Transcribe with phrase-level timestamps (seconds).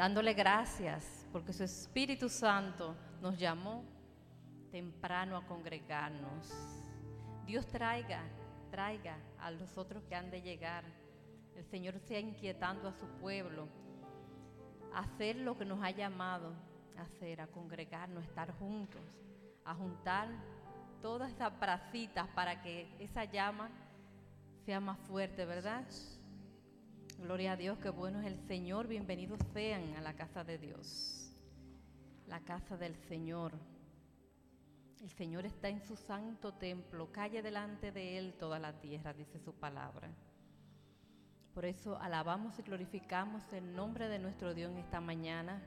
[0.00, 3.84] dándole gracias porque su Espíritu Santo nos llamó
[4.72, 6.50] temprano a congregarnos.
[7.44, 8.22] Dios traiga,
[8.70, 10.84] traiga a los otros que han de llegar.
[11.54, 13.68] El Señor sea inquietando a su pueblo
[14.94, 16.54] a hacer lo que nos ha llamado
[16.96, 19.02] a hacer, a congregarnos, a estar juntos,
[19.66, 20.28] a juntar
[21.02, 23.68] todas esas bracitas para que esa llama
[24.64, 25.84] sea más fuerte, ¿verdad?
[27.20, 28.88] Gloria a Dios, qué bueno es el Señor.
[28.88, 31.30] Bienvenidos sean a la casa de Dios,
[32.26, 33.52] la casa del Señor.
[35.02, 39.38] El Señor está en su santo templo, calle delante de Él toda la tierra, dice
[39.38, 40.08] su palabra.
[41.52, 45.62] Por eso alabamos y glorificamos el nombre de nuestro Dios en esta mañana,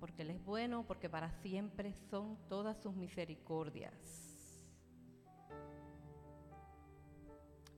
[0.00, 3.94] porque Él es bueno, porque para siempre son todas sus misericordias.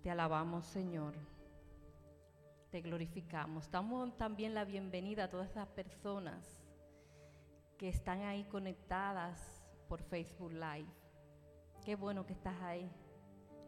[0.03, 1.32] Te alabamos, Señor
[2.73, 3.71] te glorificamos.
[3.71, 6.65] Damos también la bienvenida a todas esas personas
[7.77, 10.89] que están ahí conectadas por Facebook Live.
[11.85, 12.91] Qué bueno que estás ahí.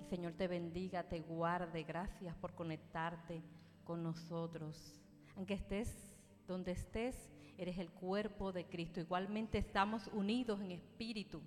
[0.00, 1.82] El Señor te bendiga, te guarde.
[1.82, 3.42] Gracias por conectarte
[3.84, 4.98] con nosotros.
[5.36, 9.00] Aunque estés donde estés, eres el cuerpo de Cristo.
[9.00, 11.42] Igualmente estamos unidos en espíritu.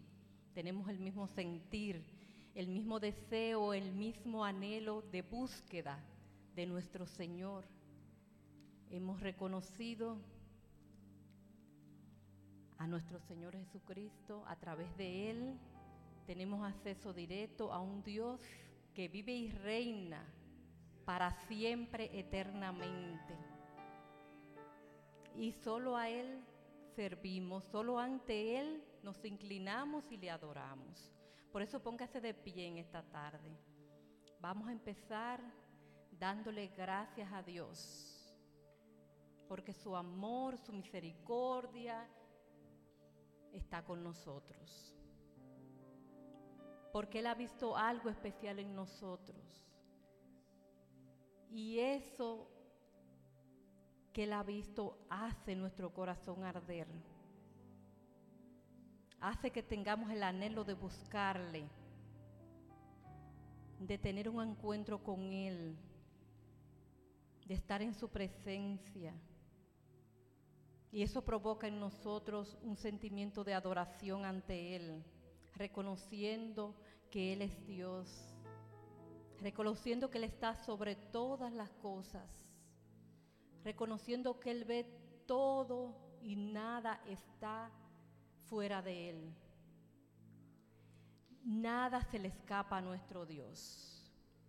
[0.53, 2.05] Tenemos el mismo sentir,
[2.53, 5.99] el mismo deseo, el mismo anhelo de búsqueda
[6.57, 7.65] de nuestro Señor.
[8.89, 10.17] Hemos reconocido
[12.79, 15.59] a nuestro Señor Jesucristo a través de Él.
[16.25, 18.41] Tenemos acceso directo a un Dios
[18.95, 20.25] que vive y reina
[21.05, 23.37] para siempre, eternamente.
[25.35, 26.43] Y solo a Él
[26.95, 31.13] servimos, solo ante Él nos inclinamos y le adoramos.
[31.51, 33.55] Por eso póngase de pie en esta tarde.
[34.39, 35.39] Vamos a empezar
[36.19, 38.33] dándole gracias a Dios,
[39.47, 42.07] porque su amor, su misericordia
[43.51, 44.95] está con nosotros,
[46.91, 49.63] porque Él ha visto algo especial en nosotros.
[51.49, 52.49] Y eso
[54.11, 56.87] que Él ha visto hace nuestro corazón arder,
[59.21, 61.69] hace que tengamos el anhelo de buscarle,
[63.79, 65.77] de tener un encuentro con Él
[67.47, 69.13] de estar en su presencia.
[70.91, 75.03] Y eso provoca en nosotros un sentimiento de adoración ante Él,
[75.55, 76.75] reconociendo
[77.09, 78.35] que Él es Dios,
[79.39, 82.29] reconociendo que Él está sobre todas las cosas,
[83.63, 84.83] reconociendo que Él ve
[85.25, 87.71] todo y nada está
[88.49, 89.33] fuera de Él.
[91.43, 93.96] Nada se le escapa a nuestro Dios.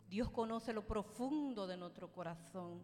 [0.08, 2.80] Dios conoce lo profundo de nuestro corazón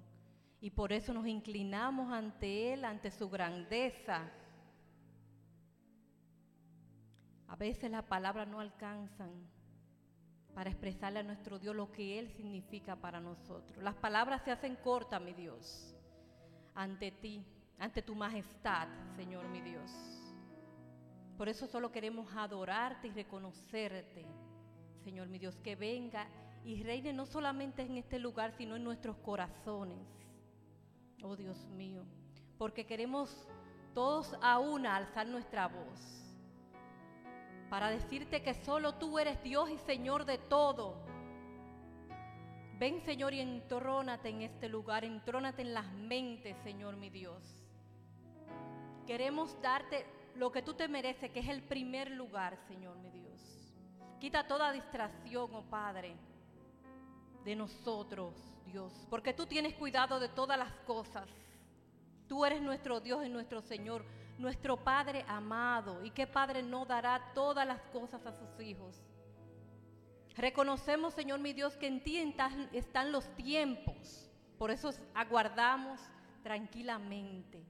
[0.60, 4.30] y por eso nos inclinamos ante Él, ante su grandeza.
[7.48, 9.30] A veces las palabras no alcanzan
[10.54, 13.82] para expresarle a nuestro Dios lo que Él significa para nosotros.
[13.82, 15.94] Las palabras se hacen cortas, mi Dios,
[16.74, 17.44] ante ti,
[17.78, 19.90] ante tu majestad, Señor mi Dios.
[21.36, 24.24] Por eso solo queremos adorarte y reconocerte,
[25.02, 26.26] Señor mi Dios, que venga
[26.64, 29.98] y reine no solamente en este lugar, sino en nuestros corazones.
[31.22, 32.04] Oh Dios mío,
[32.58, 33.46] porque queremos
[33.94, 36.34] todos a una alzar nuestra voz
[37.68, 40.96] para decirte que solo tú eres Dios y Señor de todo.
[42.78, 47.42] Ven Señor y entrónate en este lugar, entrónate en las mentes, Señor mi Dios.
[49.06, 53.74] Queremos darte lo que tú te mereces, que es el primer lugar, Señor mi Dios.
[54.18, 56.16] Quita toda distracción, oh Padre
[57.44, 58.34] de nosotros,
[58.66, 61.28] Dios, porque tú tienes cuidado de todas las cosas.
[62.26, 64.04] Tú eres nuestro Dios y nuestro Señor,
[64.38, 66.02] nuestro Padre amado.
[66.04, 69.02] ¿Y qué Padre no dará todas las cosas a sus hijos?
[70.36, 72.16] Reconocemos, Señor mi Dios, que en ti
[72.72, 74.30] están los tiempos.
[74.58, 76.00] Por eso aguardamos
[76.42, 77.62] tranquilamente,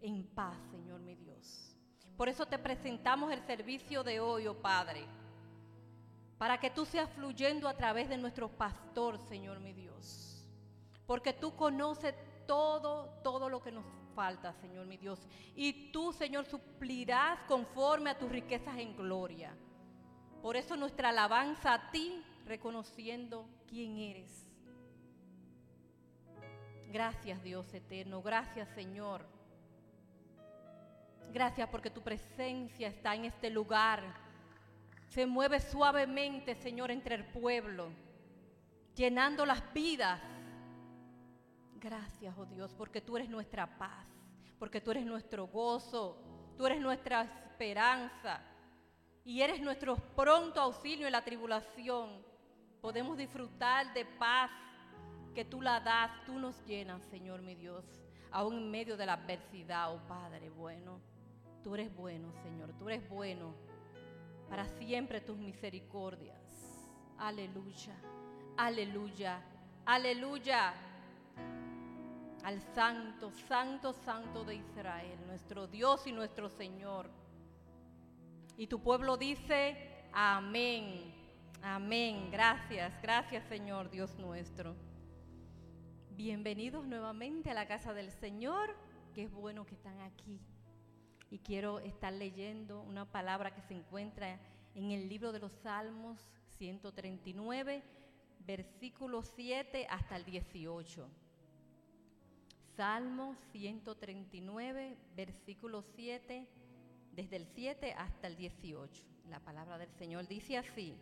[0.00, 1.76] en paz, Señor mi Dios.
[2.16, 5.06] Por eso te presentamos el servicio de hoy, oh Padre
[6.38, 10.46] para que tú seas fluyendo a través de nuestro pastor, Señor mi Dios.
[11.04, 12.14] Porque tú conoces
[12.46, 15.26] todo, todo lo que nos falta, Señor mi Dios.
[15.56, 19.52] Y tú, Señor, suplirás conforme a tus riquezas en gloria.
[20.40, 24.46] Por eso nuestra alabanza a ti, reconociendo quién eres.
[26.90, 28.22] Gracias, Dios eterno.
[28.22, 29.26] Gracias, Señor.
[31.32, 34.27] Gracias porque tu presencia está en este lugar
[35.08, 37.88] se mueve suavemente, Señor, entre el pueblo,
[38.94, 40.20] llenando las vidas.
[41.76, 44.06] Gracias, oh Dios, porque tú eres nuestra paz,
[44.58, 46.22] porque tú eres nuestro gozo,
[46.56, 48.42] tú eres nuestra esperanza
[49.24, 52.22] y eres nuestro pronto auxilio en la tribulación.
[52.80, 54.50] Podemos disfrutar de paz
[55.34, 57.84] que tú la das, tú nos llenas, Señor mi Dios,
[58.30, 61.00] aún en medio de la adversidad, oh Padre bueno.
[61.62, 63.67] Tú eres bueno, Señor, tú eres bueno.
[64.48, 66.38] Para siempre tus misericordias.
[67.18, 67.94] Aleluya,
[68.56, 69.40] aleluya,
[69.84, 70.74] aleluya.
[72.44, 77.10] Al santo, santo, santo de Israel, nuestro Dios y nuestro Señor.
[78.56, 81.14] Y tu pueblo dice, amén,
[81.62, 82.30] amén.
[82.30, 84.76] Gracias, gracias Señor Dios nuestro.
[86.16, 88.74] Bienvenidos nuevamente a la casa del Señor.
[89.14, 90.40] Qué bueno que están aquí.
[91.30, 94.38] Y quiero estar leyendo una palabra que se encuentra
[94.74, 96.18] en el libro de los Salmos
[96.56, 97.82] 139,
[98.46, 101.08] versículo 7 hasta el 18.
[102.76, 106.46] Salmo 139, versículo 7,
[107.12, 109.02] desde el 7 hasta el 18.
[109.28, 110.94] La palabra del Señor dice así,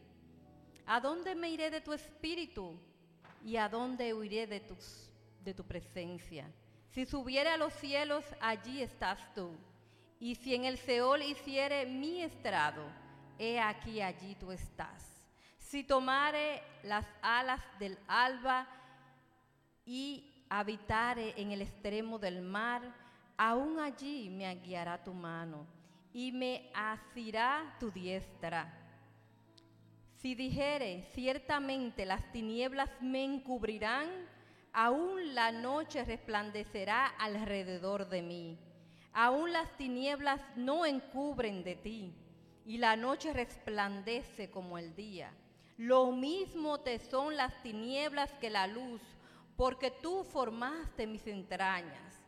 [0.86, 2.80] ¿a dónde me iré de tu espíritu
[3.44, 4.62] y a dónde huiré de,
[5.44, 6.50] de tu presencia?
[6.90, 9.50] Si subiere a los cielos, allí estás tú.
[10.18, 12.82] Y si en el Seol hiciere mi estrado,
[13.38, 15.04] he aquí allí tú estás.
[15.58, 18.66] Si tomare las alas del alba
[19.84, 22.82] y habitare en el extremo del mar,
[23.36, 25.66] aún allí me guiará tu mano
[26.12, 28.72] y me asirá tu diestra.
[30.16, 34.08] Si dijere, ciertamente las tinieblas me encubrirán,
[34.72, 38.58] aún la noche resplandecerá alrededor de mí.
[39.18, 42.12] Aún las tinieblas no encubren de ti,
[42.66, 45.32] y la noche resplandece como el día.
[45.78, 49.00] Lo mismo te son las tinieblas que la luz,
[49.56, 52.22] porque tú formaste mis entrañas.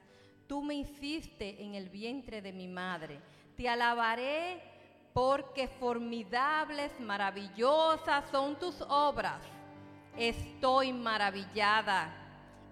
[0.46, 3.20] Tú me hiciste en el vientre de mi madre.
[3.54, 4.62] Te alabaré
[5.12, 9.42] porque formidables, maravillosas son tus obras.
[10.16, 12.14] Estoy maravillada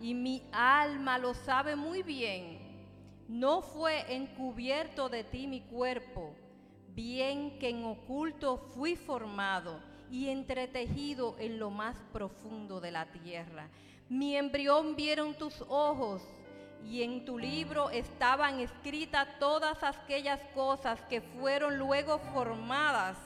[0.00, 2.65] y mi alma lo sabe muy bien.
[3.28, 6.34] No fue encubierto de ti mi cuerpo,
[6.94, 9.80] bien que en oculto fui formado
[10.10, 13.68] y entretejido en lo más profundo de la tierra.
[14.08, 16.22] Mi embrión vieron tus ojos
[16.84, 23.18] y en tu libro estaban escritas todas aquellas cosas que fueron luego formadas,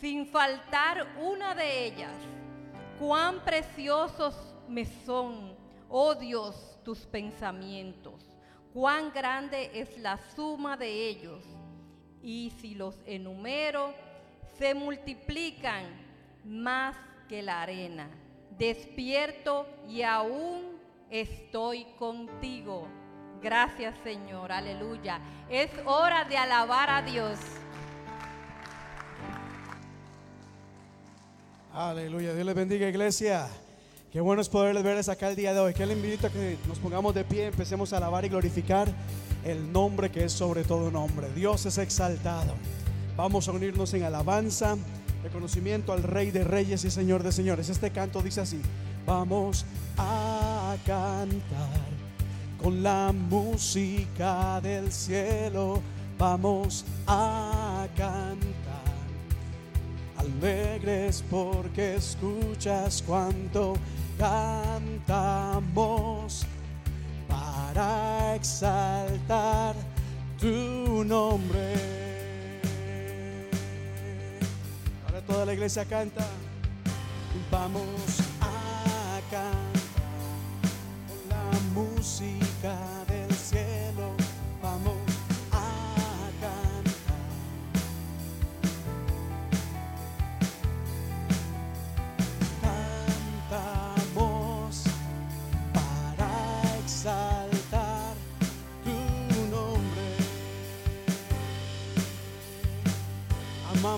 [0.00, 2.14] sin faltar una de ellas.
[2.98, 4.34] Cuán preciosos
[4.68, 5.54] me son,
[5.90, 8.27] oh Dios, tus pensamientos.
[8.72, 11.44] Cuán grande es la suma de ellos.
[12.22, 13.94] Y si los enumero,
[14.58, 15.84] se multiplican
[16.44, 16.96] más
[17.28, 18.08] que la arena.
[18.58, 20.78] Despierto y aún
[21.10, 22.88] estoy contigo.
[23.40, 25.20] Gracias Señor, aleluya.
[25.48, 27.38] Es hora de alabar a Dios.
[31.72, 33.48] Aleluya, Dios les bendiga iglesia.
[34.12, 35.74] Qué bueno es poderles verles acá el día de hoy.
[35.74, 38.88] Que le invito a que nos pongamos de pie, empecemos a alabar y glorificar
[39.44, 41.28] el nombre que es sobre todo nombre.
[41.34, 42.54] Dios es exaltado.
[43.18, 44.78] Vamos a unirnos en alabanza,
[45.22, 47.68] reconocimiento al Rey de Reyes y Señor de Señores.
[47.68, 48.60] Este canto dice así,
[49.04, 49.66] vamos
[49.98, 51.88] a cantar
[52.62, 55.82] con la música del cielo,
[56.16, 58.67] vamos a cantar.
[60.18, 63.74] Alegres porque escuchas cuanto
[64.18, 64.84] cantamos
[67.28, 69.74] para exaltar
[70.40, 71.98] tu nombre.
[75.26, 76.26] Toda la iglesia canta.
[77.50, 77.82] Vamos
[78.40, 79.52] a cantar
[81.06, 82.97] con la música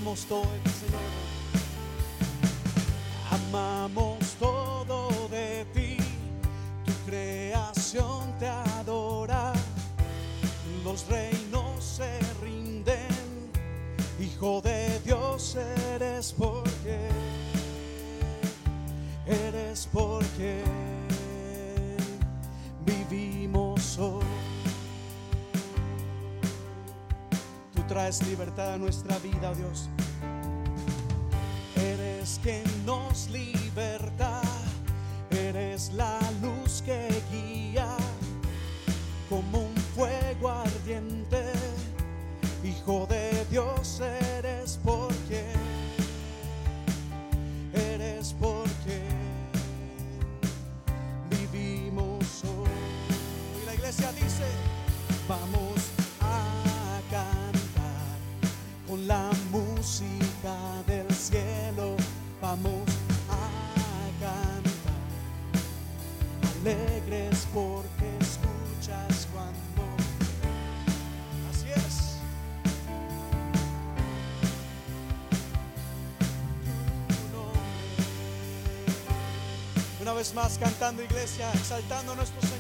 [0.01, 1.01] Amamos todo el Señor.
[3.31, 5.99] Amamos todo de ti,
[6.87, 9.53] tu creación te adora,
[10.85, 13.51] los reinos se rinden,
[14.19, 15.57] Hijo de Dios
[15.95, 16.99] eres porque,
[19.27, 20.65] eres porque
[22.87, 24.25] vivimos hoy.
[27.75, 29.90] Tú traes libertad a nuestra vida, Dios
[32.39, 34.41] que nos liberta,
[35.31, 37.97] eres la luz que guía
[39.29, 41.43] como un fuego ardiente,
[42.63, 44.01] Hijo de Dios.
[44.01, 44.30] Eres
[80.21, 82.60] vez más cantando iglesia, exaltando a nuestro Señor.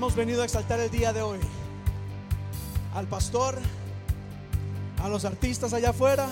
[0.00, 1.38] Hemos venido a exaltar el día de hoy?
[2.94, 3.58] ¿Al pastor?
[5.02, 6.26] ¿A los artistas allá afuera?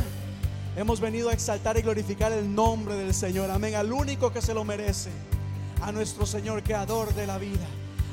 [0.75, 3.51] Hemos venido a exaltar y glorificar el nombre del Señor.
[3.51, 3.75] Amén.
[3.75, 5.11] Al único que se lo merece.
[5.83, 7.67] A nuestro Señor, creador de la vida.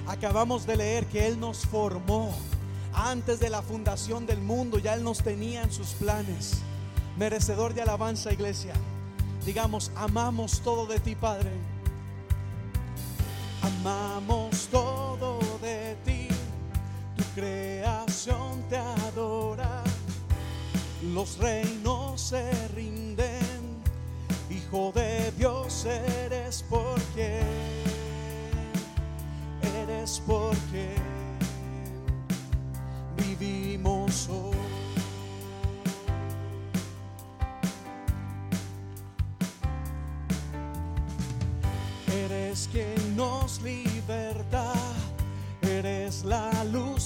[0.07, 2.35] Acabamos de leer que Él nos formó.
[2.93, 6.55] Antes de la fundación del mundo ya Él nos tenía en sus planes.
[7.17, 8.73] Merecedor de alabanza, iglesia.
[9.45, 11.51] Digamos, amamos todo de ti, Padre.
[13.61, 15.34] Amamos todo
[15.65, 16.27] de ti.
[17.17, 19.83] Tu creación te adora.
[21.13, 22.43] Los reinos se
[22.75, 23.55] rinden.
[24.49, 27.41] Hijo de Dios eres porque
[29.81, 30.95] eres porque
[33.17, 34.64] vivimos hoy.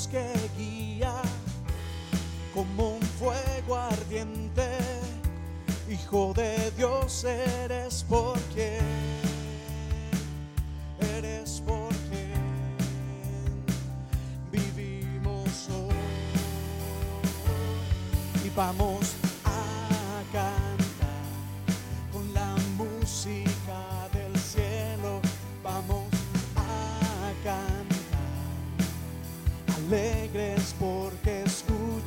[0.08, 1.13] Que guía
[2.53, 4.68] como un fuego ardiente.
[5.89, 8.79] Hijo de Dios eres porque
[11.18, 12.27] eres porque
[14.51, 15.96] vivimos hoy
[18.46, 19.19] y vamos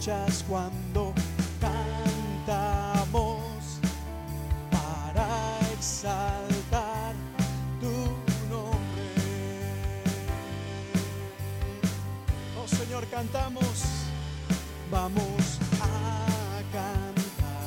[0.03, 1.15] escuchas cuando
[1.61, 3.39] cantamos
[4.69, 7.15] para exaltar
[7.81, 7.93] tu
[8.51, 9.07] nombre.
[12.61, 13.85] Oh Señor, cantamos,
[14.91, 17.63] vamos a cantar.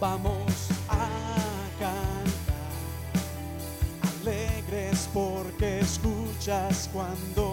[0.00, 1.06] Vamos a
[1.78, 2.30] cantar
[4.22, 7.49] alegres porque escuchas cuando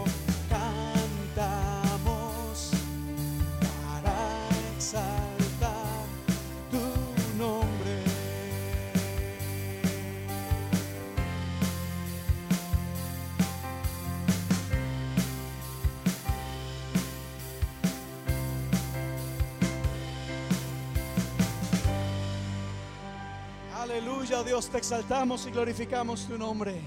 [24.44, 26.80] Dios, te exaltamos y glorificamos tu nombre.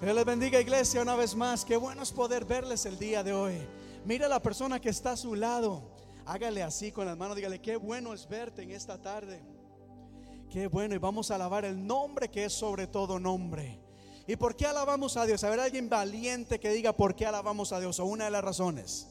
[0.00, 1.64] Dios les bendiga, iglesia, una vez más.
[1.64, 3.54] Qué bueno es poder verles el día de hoy.
[4.04, 5.82] Mira a la persona que está a su lado.
[6.26, 7.36] Hágale así con las manos.
[7.36, 9.40] Dígale, qué bueno es verte en esta tarde.
[10.50, 10.94] Qué bueno.
[10.94, 13.80] Y vamos a alabar el nombre que es sobre todo nombre.
[14.26, 15.44] ¿Y por qué alabamos a Dios?
[15.44, 18.00] A ver, alguien valiente que diga por qué alabamos a Dios.
[18.00, 19.08] O una de las razones.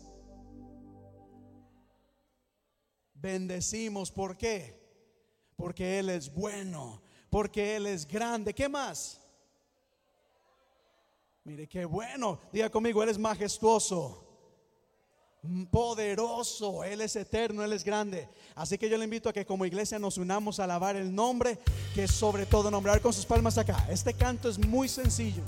[3.13, 4.11] Bendecimos.
[4.11, 4.81] ¿Por qué?
[5.55, 7.02] Porque Él es bueno.
[7.33, 8.53] Porque Él es grande.
[8.53, 9.19] ¿Qué más?
[11.43, 12.39] Mire qué bueno.
[12.51, 14.23] Diga conmigo, Él es majestuoso.
[15.71, 18.29] Poderoso, Él es eterno, Él es grande.
[18.53, 21.57] Así que yo le invito a que como iglesia nos unamos a alabar el nombre
[21.95, 23.83] que es sobre todo nombrar con sus palmas acá.
[23.89, 25.41] Este canto es muy sencillo.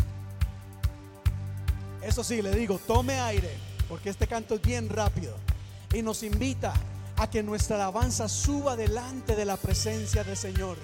[2.01, 3.51] Eso sí, le digo, tome aire,
[3.87, 5.37] porque este canto es bien rápido.
[5.93, 6.73] Y nos invita
[7.17, 10.77] a que nuestra alabanza suba delante de la presencia del Señor.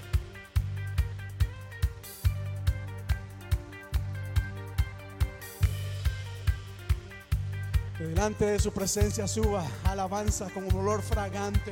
[8.01, 11.72] Delante de su presencia suba alabanza con un olor fragante.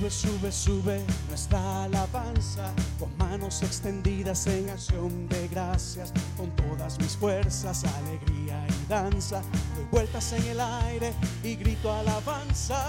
[0.00, 7.14] Sube, sube, sube nuestra alabanza con manos extendidas en acción de gracias, con todas mis
[7.14, 9.42] fuerzas, alegría y danza.
[9.76, 12.88] Doy vueltas en el aire y grito alabanza.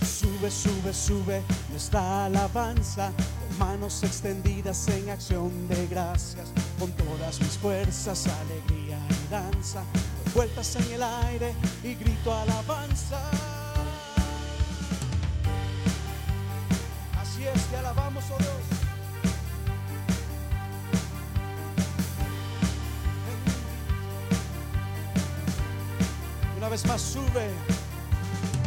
[0.00, 6.48] Sube, sube, sube nuestra alabanza con manos extendidas en acción de gracias,
[6.78, 9.82] con todas mis fuerzas, alegría y danza.
[10.24, 11.52] Doy vueltas en el aire
[11.84, 13.49] y grito alabanza.
[17.40, 18.50] Así es, te alabamos, oh Dios.
[26.58, 27.50] Una vez más, sube.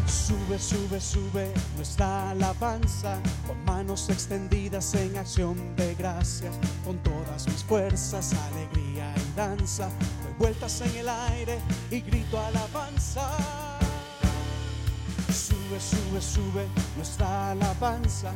[0.07, 7.63] Sube, sube, sube nuestra alabanza con manos extendidas en acción de gracias, con todas mis
[7.63, 9.89] fuerzas, alegría y danza.
[10.23, 11.59] Doy vueltas en el aire
[11.91, 13.29] y grito alabanza.
[15.27, 18.33] Sube, sube, sube nuestra alabanza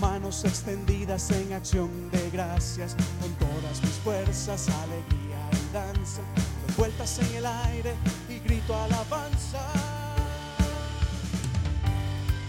[0.00, 6.22] manos extendidas en acción de gracias, con todas mis fuerzas, alegría y danza.
[6.66, 7.94] Doy vueltas en el aire
[8.28, 9.60] y grito alabanza.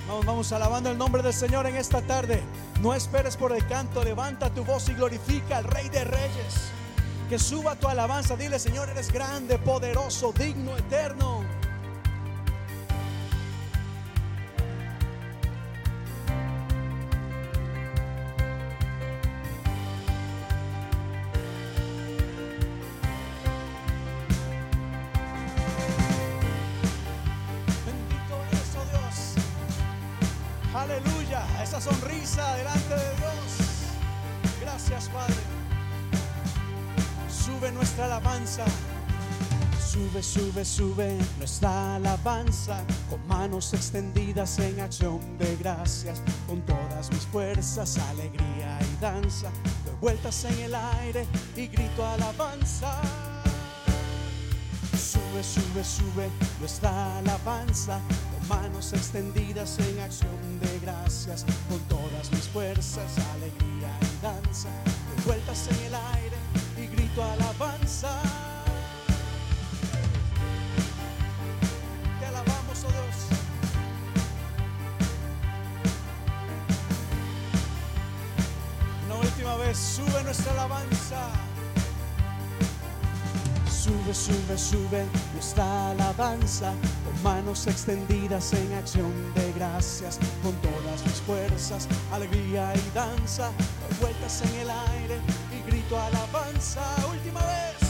[0.08, 2.42] Vamos, vamos alabando el nombre del Señor en esta tarde.
[2.82, 6.72] No esperes por el canto, levanta tu voz y glorifica al Rey de Reyes.
[7.30, 11.44] Que suba tu alabanza, dile Señor, eres grande, poderoso, digno, eterno.
[40.40, 47.98] Sube, sube, nuestra alabanza con manos extendidas en acción de gracias, con todas mis fuerzas,
[47.98, 49.50] alegría y danza.
[49.86, 53.02] Doy vueltas en el aire y grito alabanza.
[54.98, 56.30] Sube, sube, sube
[56.62, 58.00] nuestra alabanza
[58.32, 64.70] con manos extendidas en acción de gracias, con todas mis fuerzas, alegría y danza.
[64.86, 66.38] Doy vueltas en el aire
[66.78, 68.39] y grito alabanza.
[79.74, 81.30] Sube nuestra alabanza.
[83.70, 86.74] Sube, sube, sube nuestra alabanza
[87.06, 93.52] con manos extendidas en acción de gracias, con todas mis fuerzas, alegría y danza.
[94.00, 95.20] Vueltas en el aire
[95.52, 96.82] y grito alabanza.
[97.10, 97.90] Última vez.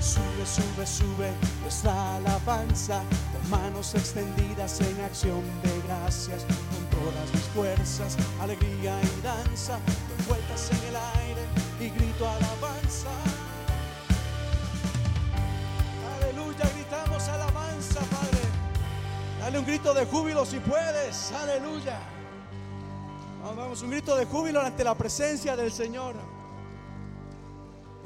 [0.00, 7.42] Sube, sube, sube nuestra alabanza con manos extendidas en acción de gracias, con todas mis
[7.54, 9.78] fuerzas, alegría y danza.
[10.28, 10.55] Vueltas
[19.58, 21.32] Un grito de júbilo si puedes.
[21.32, 21.98] Aleluya.
[23.42, 26.14] Vamos, vamos, un grito de júbilo ante la presencia del Señor.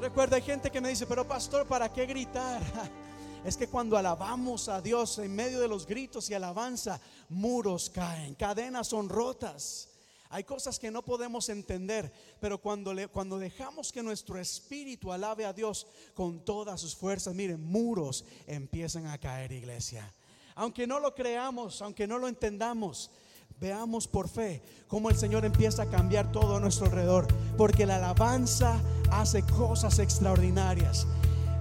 [0.01, 2.61] Recuerda, hay gente que me dice, pero pastor, ¿para qué gritar?
[3.43, 8.35] Es que cuando alabamos a Dios en medio de los gritos y alabanza, muros caen,
[8.35, 9.89] cadenas son rotas.
[10.29, 15.47] Hay cosas que no podemos entender, pero cuando, le- cuando dejamos que nuestro espíritu alabe
[15.47, 20.13] a Dios con todas sus fuerzas, miren, muros empiezan a caer, iglesia.
[20.61, 23.11] Aunque no lo creamos, aunque no lo entendamos,
[23.59, 27.97] veamos por fe cómo el Señor empieza a cambiar todo a nuestro alrededor, porque la
[27.97, 28.79] alabanza
[29.11, 31.07] hace cosas extraordinarias.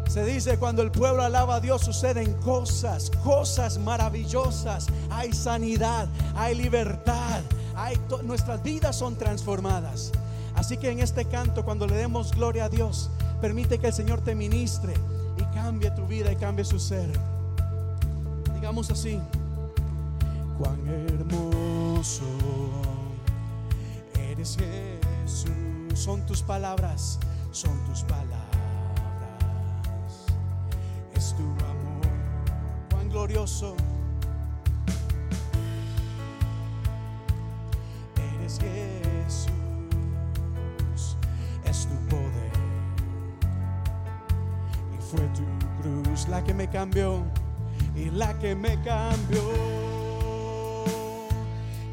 [0.09, 4.87] Se dice cuando el pueblo alaba a Dios suceden cosas, cosas maravillosas.
[5.11, 7.41] Hay sanidad, hay libertad,
[7.75, 10.11] hay nuestras vidas son transformadas.
[10.55, 13.09] Así que en este canto, cuando le demos gloria a Dios,
[13.39, 14.93] permite que el Señor te ministre
[15.37, 17.38] y cambie tu vida y cambie su ser.
[18.59, 19.17] Digamos así,
[20.57, 22.25] cuán hermoso
[24.19, 25.53] eres Jesús.
[25.93, 27.19] Son tus palabras,
[27.51, 28.35] son tus palabras.
[31.15, 32.05] Es tu amor,
[32.91, 33.77] cuán glorioso.
[38.41, 39.47] Eres Jesús,
[41.63, 42.51] es tu poder.
[44.97, 45.45] Y fue tu
[45.81, 47.23] cruz la que me cambió
[47.99, 49.41] y la que me cambió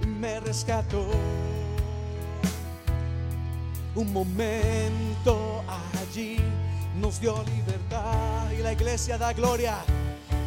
[0.02, 1.06] y me rescató.
[3.94, 5.64] Un momento
[6.00, 6.38] allí
[7.00, 9.78] nos dio libertad y la iglesia da gloria.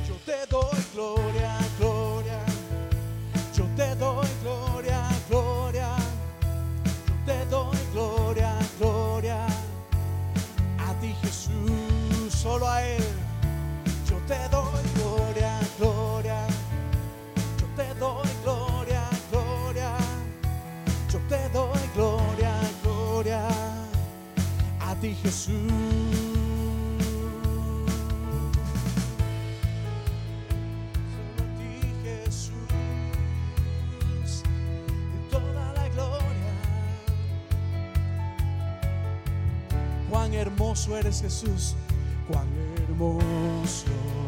[0.07, 2.39] Yo te doy gloria, gloria.
[3.55, 5.89] Yo te doy gloria, gloria.
[7.07, 9.45] Yo te doy gloria, gloria.
[10.87, 13.03] A ti Jesús, solo a Él.
[14.09, 15.38] Yo te doy gloria,
[15.79, 16.45] gloria.
[17.59, 19.95] Yo te doy gloria, gloria.
[21.11, 23.47] Yo te doy gloria, gloria.
[24.81, 25.71] A ti Jesús.
[31.13, 31.71] Solo a ti
[32.03, 32.51] Jesús.
[35.31, 36.53] Toda la gloria.
[40.09, 41.75] Cuán hermoso eres Jesús.
[42.27, 44.18] Cuán hermoso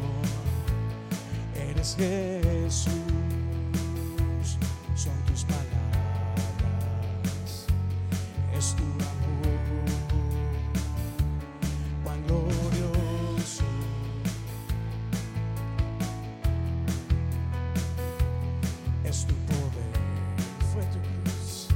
[1.82, 2.91] eres Jesús.
[4.96, 5.65] Son tus palabras.
[8.56, 9.60] Es tu amor.
[12.04, 13.63] Cuán glorioso.
[19.04, 19.96] Es tu poder.
[20.72, 21.67] Fue tu cruz.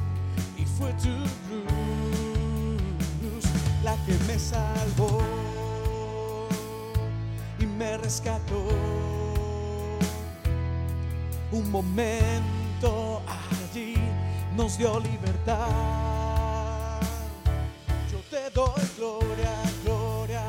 [0.56, 1.15] Y fue tu
[1.48, 3.46] cruz
[3.84, 5.20] la que me salvó
[7.60, 9.25] y me rescató.
[11.56, 13.96] Un momento allí
[14.58, 15.70] nos dio libertad.
[18.12, 19.54] Yo te doy gloria,
[19.86, 20.44] gloria.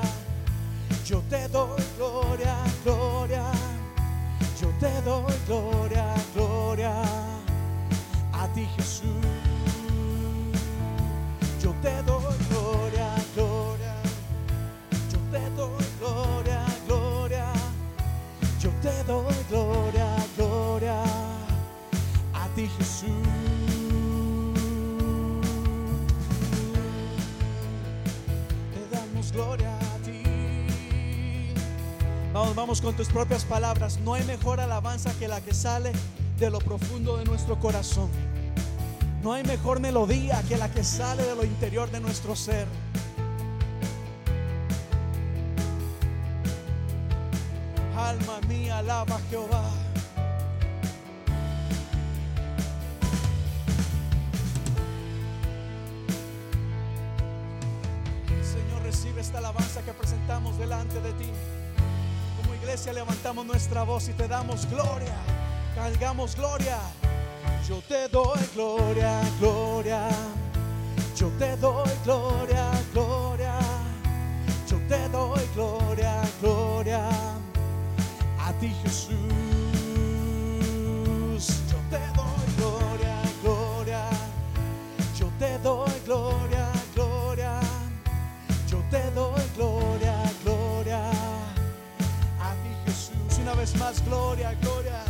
[1.04, 3.44] Yo te doy gloria, gloria.
[4.60, 7.02] Yo te doy gloria, gloria.
[8.32, 9.15] A ti Jesús.
[32.36, 33.98] Vamos, con tus propias palabras.
[34.04, 35.92] No hay mejor alabanza que la que sale
[36.38, 38.10] de lo profundo de nuestro corazón.
[39.22, 42.66] No hay mejor melodía que la que sale de lo interior de nuestro ser.
[47.96, 49.65] Alma mía, alaba a Jehová.
[63.26, 65.16] Levantamos nuestra voz y te damos gloria.
[65.74, 66.78] Cargamos gloria.
[67.68, 70.08] Yo te doy gloria, gloria.
[71.16, 73.58] Yo te doy gloria, gloria.
[74.70, 77.08] Yo te doy gloria, gloria.
[78.38, 79.45] A ti Jesús.
[93.66, 95.02] Vez más, gloria, gloria.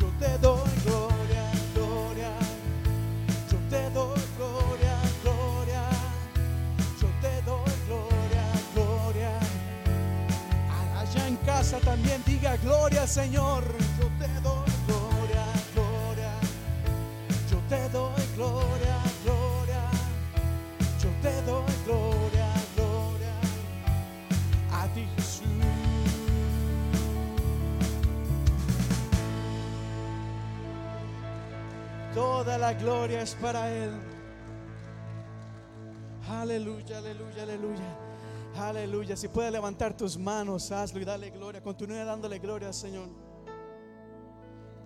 [0.00, 2.32] Yo te doy gloria, gloria.
[3.50, 5.82] Yo te doy gloria, gloria.
[7.00, 9.38] Yo te doy gloria, gloria.
[10.98, 13.64] Allá en casa también diga gloria, Señor.
[32.44, 33.90] Toda la gloria es para Él.
[36.28, 37.98] Aleluya, aleluya, aleluya.
[38.56, 39.16] Aleluya.
[39.16, 41.62] Si puedes levantar tus manos, hazlo y dale gloria.
[41.62, 43.08] Continúa dándole gloria al Señor.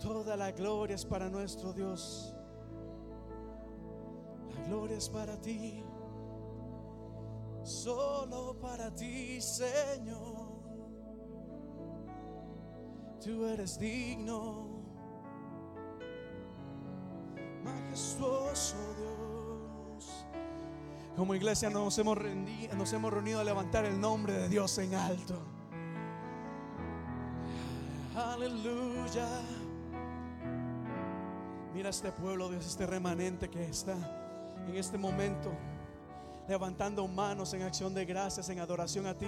[0.01, 2.33] Toda la gloria es para nuestro Dios.
[4.55, 5.83] La gloria es para ti.
[7.64, 10.62] Solo para ti, Señor.
[13.21, 14.68] Tú eres digno.
[17.73, 20.25] Majestuoso Dios.
[21.17, 24.95] Como iglesia nos hemos, rendi- nos hemos reunido a levantar el nombre de Dios en
[24.95, 25.35] alto.
[28.17, 29.29] Aleluya.
[31.75, 33.95] Mira este pueblo, Dios, este remanente que está
[34.67, 35.53] en este momento
[36.49, 39.27] levantando manos en acción de gracias, en adoración a ti.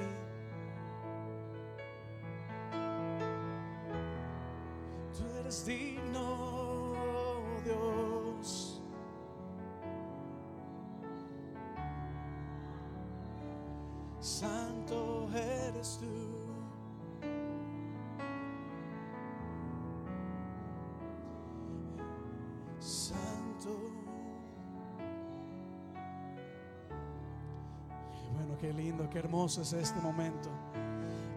[29.47, 30.51] Es este momento.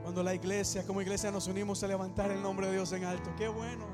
[0.02, 3.30] Cuando la iglesia, como iglesia, nos unimos a levantar el nombre de Dios en alto.
[3.38, 3.86] Qué bueno.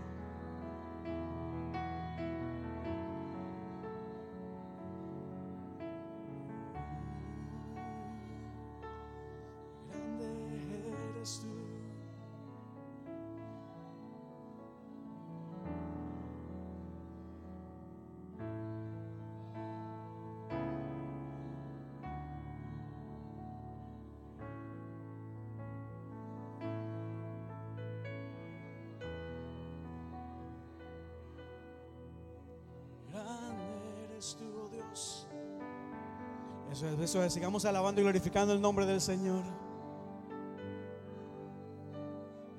[37.10, 39.42] Sigamos alabando y glorificando el nombre del Señor.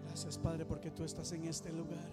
[0.06, 2.08] Gracias, Padre, porque tú estás en este lugar.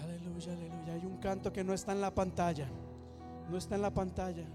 [0.00, 0.94] Aleluya, aleluya.
[0.94, 2.68] Hay un canto que no está en la pantalla.
[3.50, 4.46] No está en la pantalla.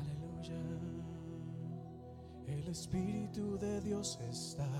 [0.00, 0.56] Aleluya.
[2.46, 4.70] El Espíritu de Dios está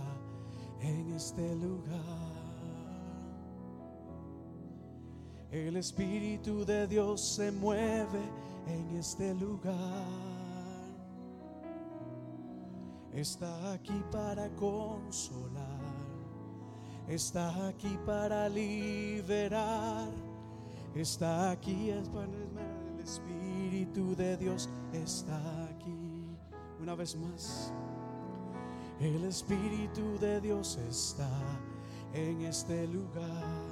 [0.80, 2.41] en este lugar.
[5.52, 8.22] El Espíritu de Dios se mueve
[8.66, 10.06] en este lugar.
[13.12, 15.62] Está aquí para consolar.
[17.06, 20.08] Está aquí para liberar.
[20.94, 22.08] Está aquí el
[23.04, 26.24] Espíritu de Dios está aquí.
[26.80, 27.74] Una vez más.
[28.98, 31.28] El Espíritu de Dios está
[32.14, 33.71] en este lugar.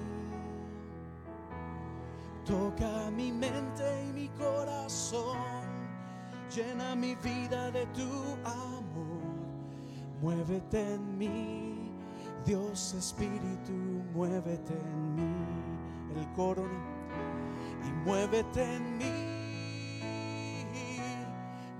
[2.51, 5.37] Toca mi mente y mi corazón,
[6.53, 8.09] llena mi vida de tu
[8.43, 9.23] amor.
[10.21, 11.93] Muévete en mí,
[12.45, 13.71] Dios Espíritu,
[14.13, 15.33] muévete en mí.
[16.13, 16.67] El coro
[17.87, 19.13] y muévete en mí,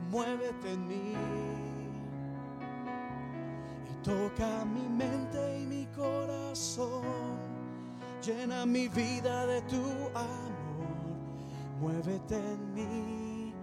[0.10, 1.16] muévete en mí.
[3.92, 7.04] Y toca mi mente y mi corazón
[8.22, 9.84] llena mi vida de tu
[10.16, 10.51] amor.
[11.82, 13.54] Muévete en mí,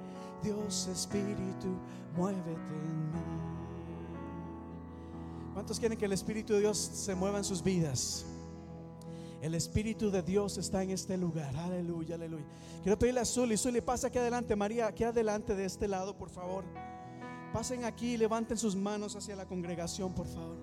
[0.42, 1.68] Dios Espíritu,
[2.16, 3.18] muévete en mí.
[5.54, 8.26] ¿Cuántos quieren que el Espíritu de Dios se mueva en sus vidas?
[9.40, 11.54] El Espíritu de Dios está en este lugar.
[11.56, 12.44] Aleluya, aleluya.
[12.82, 14.56] Quiero pedirle a Zuli, Zuli, pasa aquí adelante.
[14.56, 16.64] María, aquí adelante de este lado, por favor.
[17.52, 20.56] Pasen aquí y levanten sus manos hacia la congregación, por favor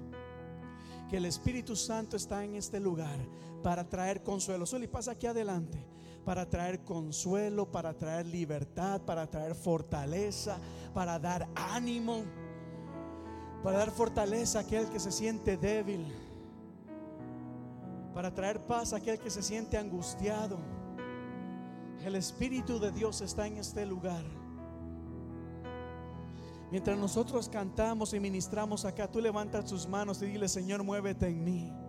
[1.09, 3.17] que el Espíritu Santo está en este lugar
[3.61, 4.65] para traer consuelo.
[4.65, 5.85] Solo pasa aquí adelante.
[6.25, 10.57] Para traer consuelo, para traer libertad, para traer fortaleza,
[10.93, 12.23] para dar ánimo,
[13.63, 16.11] para dar fortaleza a aquel que se siente débil,
[18.13, 20.57] para traer paz a aquel que se siente angustiado.
[22.03, 24.23] El Espíritu de Dios está en este lugar.
[26.71, 31.43] Mientras nosotros cantamos y ministramos acá, tú levantas tus manos y dile, Señor, muévete en
[31.43, 31.84] mí.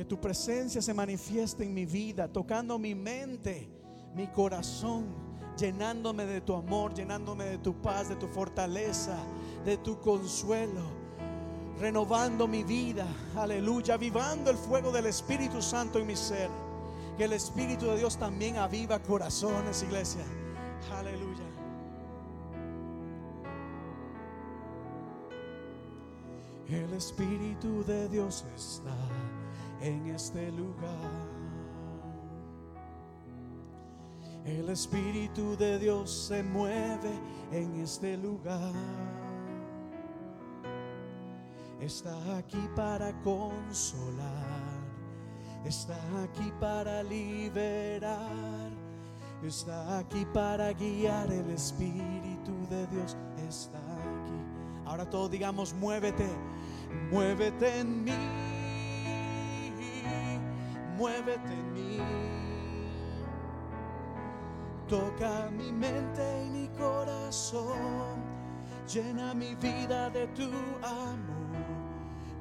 [0.00, 3.68] Que tu presencia se manifieste en mi vida, tocando mi mente,
[4.14, 5.04] mi corazón,
[5.58, 9.18] llenándome de tu amor, llenándome de tu paz, de tu fortaleza,
[9.62, 10.80] de tu consuelo,
[11.78, 16.48] renovando mi vida, aleluya, avivando el fuego del Espíritu Santo en mi ser.
[17.18, 20.24] Que el Espíritu de Dios también aviva corazones, iglesia.
[20.96, 21.44] Aleluya.
[26.70, 28.96] El Espíritu de Dios está
[29.80, 31.40] en este lugar.
[34.44, 37.12] El Espíritu de Dios se mueve
[37.52, 38.72] en este lugar.
[41.80, 44.80] Está aquí para consolar.
[45.64, 48.70] Está aquí para liberar.
[49.42, 51.30] Está aquí para guiar.
[51.30, 53.16] El Espíritu de Dios
[53.48, 54.60] está aquí.
[54.90, 56.26] Ahora todos digamos, muévete,
[57.12, 58.12] muévete en mí,
[61.00, 61.98] muévete en mí.
[64.86, 68.22] Toca mi mente y mi corazón,
[68.86, 70.50] llena mi vida de tu
[70.82, 71.40] amor.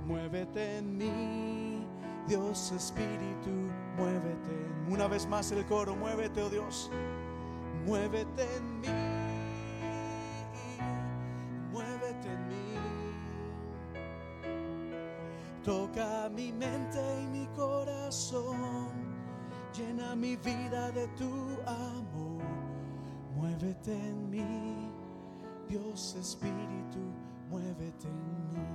[0.05, 1.85] Muévete en mí,
[2.27, 4.67] Dios Espíritu, muévete.
[4.89, 6.91] Una vez más el coro, muévete, oh Dios.
[7.85, 8.87] muévete en mí,
[15.69, 18.89] Toca mi mente y mi corazón,
[19.71, 21.29] llena mi vida de tu
[21.67, 22.41] amor,
[23.35, 24.91] muévete en mí,
[25.67, 27.13] Dios Espíritu,
[27.51, 28.65] muévete en mí.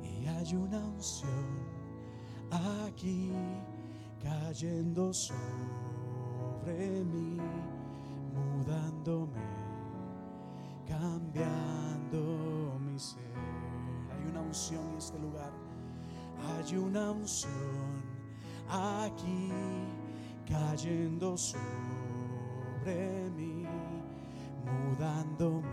[0.00, 1.58] Y hay una unción
[2.86, 3.32] aquí
[4.22, 5.42] cayendo sobre
[7.04, 7.36] mí,
[8.32, 9.63] mudándome,
[10.86, 13.22] cambiando mi ser.
[14.10, 15.50] Hay una unción en este lugar.
[16.46, 18.02] Hay una unción
[18.68, 19.50] aquí
[20.48, 21.60] cayendo sobre
[23.36, 23.66] mí,
[24.64, 25.68] mudándome,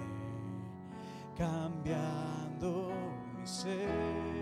[1.38, 2.91] cambiando
[3.38, 4.41] mi ser.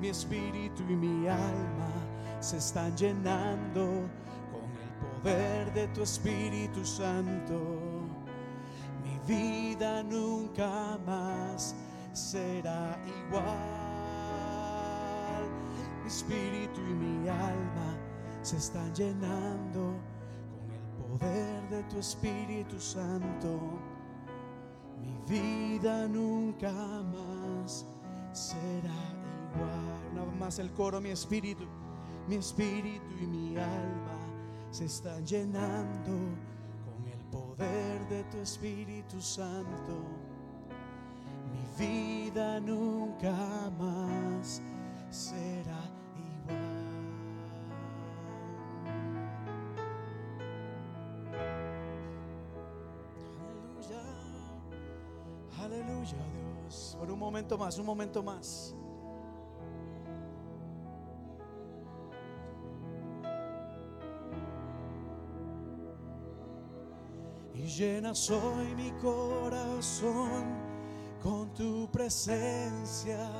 [0.00, 1.92] Mi espíritu y mi alma
[2.40, 4.08] se están llenando
[4.50, 7.79] con el poder de tu Espíritu Santo.
[9.30, 11.76] Vida nunca más
[12.12, 13.46] será igual.
[16.02, 17.96] Mi espíritu y mi alma
[18.42, 19.94] se están llenando
[20.56, 20.80] con el
[21.20, 23.60] poder de tu Espíritu Santo.
[25.00, 27.86] Mi vida nunca más
[28.32, 28.98] será
[29.54, 30.10] igual.
[30.12, 31.68] Una vez más el coro, mi espíritu,
[32.26, 34.18] mi espíritu y mi alma
[34.72, 36.18] se están llenando
[37.30, 40.04] poder de tu Espíritu Santo.
[41.52, 43.32] Mi vida nunca
[43.78, 44.60] más
[45.10, 45.80] será
[46.16, 46.90] igual.
[55.58, 56.18] Aleluya, aleluya
[56.62, 56.96] Dios.
[56.98, 58.74] Por un momento más, un momento más.
[67.76, 70.44] Llena soy mi corazón
[71.22, 73.30] con tu presencia.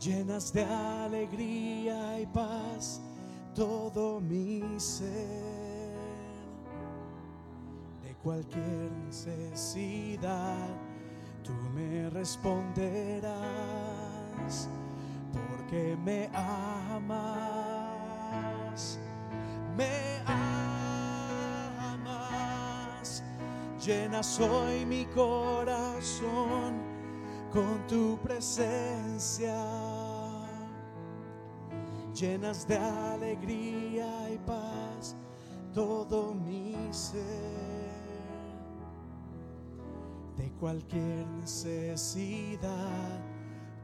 [0.00, 3.00] Llenas de alegría y paz
[3.54, 5.90] todo mi ser.
[8.02, 10.68] De cualquier necesidad
[11.42, 13.34] tú me responderás
[15.32, 16.98] porque me amas.
[19.76, 20.89] Me amas.
[23.84, 26.74] Llena soy mi corazón
[27.50, 29.56] con tu presencia.
[32.14, 35.16] Llenas de alegría y paz
[35.72, 37.88] todo mi ser.
[40.36, 42.60] De cualquier necesidad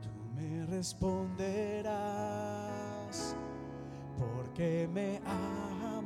[0.02, 3.34] tú me responderás
[4.18, 5.96] porque me amas.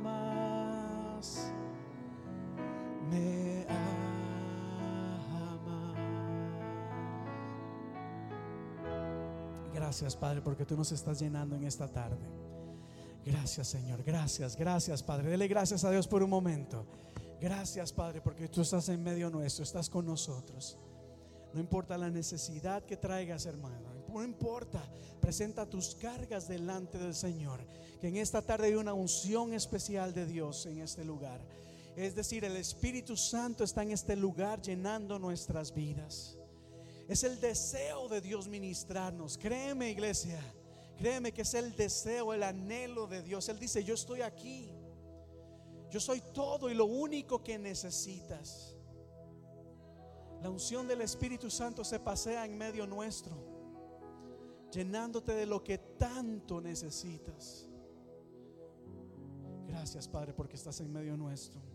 [9.73, 12.25] Gracias, Padre, porque tú nos estás llenando en esta tarde.
[13.25, 14.03] Gracias, Señor.
[14.03, 15.29] Gracias, gracias, Padre.
[15.29, 16.85] Dele gracias a Dios por un momento.
[17.41, 20.77] Gracias, Padre, porque tú estás en medio nuestro, estás con nosotros.
[21.53, 23.89] No importa la necesidad que traigas, hermano.
[24.07, 24.81] No importa.
[25.19, 27.59] Presenta tus cargas delante del Señor.
[27.99, 31.41] Que en esta tarde hay una unción especial de Dios en este lugar.
[31.95, 36.37] Es decir, el Espíritu Santo está en este lugar llenando nuestras vidas.
[37.07, 39.37] Es el deseo de Dios ministrarnos.
[39.37, 40.39] Créeme, iglesia.
[40.97, 43.49] Créeme que es el deseo, el anhelo de Dios.
[43.49, 44.71] Él dice, yo estoy aquí.
[45.89, 48.77] Yo soy todo y lo único que necesitas.
[50.41, 53.35] La unción del Espíritu Santo se pasea en medio nuestro,
[54.71, 57.67] llenándote de lo que tanto necesitas.
[59.67, 61.70] Gracias, Padre, porque estás en medio nuestro.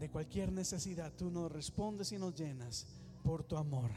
[0.00, 2.86] De cualquier necesidad, tú nos respondes y nos llenas
[3.22, 3.90] por tu amor.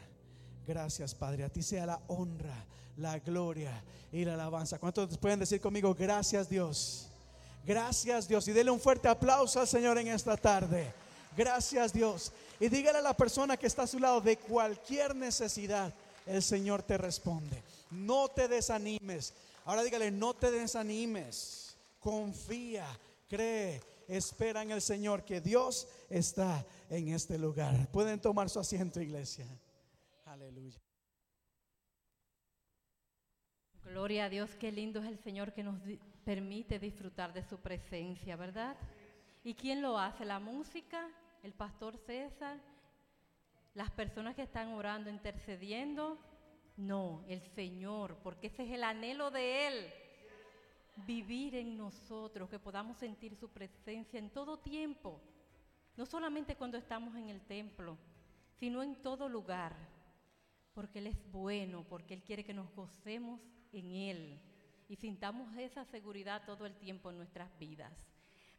[0.68, 1.46] Gracias, Padre.
[1.46, 2.66] A ti sea la honra,
[2.98, 3.82] la gloria
[4.12, 4.80] y la alabanza.
[4.80, 7.08] ¿Cuántos pueden decir conmigo, gracias, Dios?
[7.66, 8.46] Gracias, Dios.
[8.50, 10.94] Y dele un fuerte aplauso al Señor en esta tarde.
[11.38, 12.34] Gracias, Dios.
[12.60, 15.94] Y dígale a la persona que está a su lado de cualquier necesidad,
[16.26, 17.64] el Señor te responde.
[17.92, 19.34] No te desanimes.
[19.64, 21.78] Ahora dígale, no te desanimes.
[22.02, 22.86] Confía,
[23.30, 27.90] cree, espera en el Señor que Dios está en este lugar.
[27.92, 29.48] Pueden tomar su asiento, iglesia.
[30.26, 30.80] Aleluya.
[33.84, 35.80] Gloria a Dios, qué lindo es el Señor que nos
[36.24, 38.78] permite disfrutar de su presencia, ¿verdad?
[39.44, 40.26] ¿Y quién lo hace?
[40.26, 41.10] La música,
[41.44, 42.60] el pastor César,
[43.74, 46.18] las personas que están orando, intercediendo.
[46.78, 49.94] No, el Señor, porque ese es el anhelo de Él.
[50.96, 55.20] Vivir en nosotros, que podamos sentir su presencia en todo tiempo.
[55.98, 57.98] No solamente cuando estamos en el templo,
[58.60, 59.76] sino en todo lugar.
[60.74, 63.42] Porque Él es bueno, porque Él quiere que nos gocemos
[63.72, 64.40] en Él
[64.88, 67.92] y sintamos esa seguridad todo el tiempo en nuestras vidas.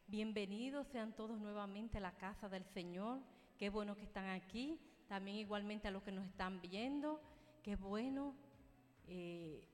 [0.07, 3.19] Bienvenidos sean todos nuevamente a la casa del Señor.
[3.57, 4.79] Qué bueno que están aquí.
[5.07, 7.21] También igualmente a los que nos están viendo.
[7.63, 8.35] Qué bueno.
[9.07, 9.67] Eh,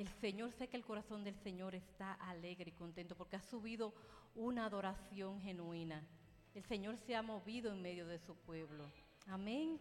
[0.00, 3.92] el Señor, sé que el corazón del Señor está alegre y contento porque ha subido
[4.34, 6.02] una adoración genuina.
[6.54, 8.90] El Señor se ha movido en medio de su pueblo.
[9.28, 9.78] Amén.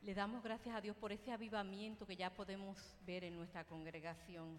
[0.00, 4.58] Le damos gracias a Dios por ese avivamiento que ya podemos ver en nuestra congregación.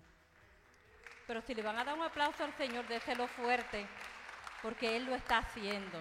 [1.25, 3.87] Pero si le van a dar un aplauso al Señor, déselo fuerte,
[4.61, 5.97] porque Él lo está haciendo.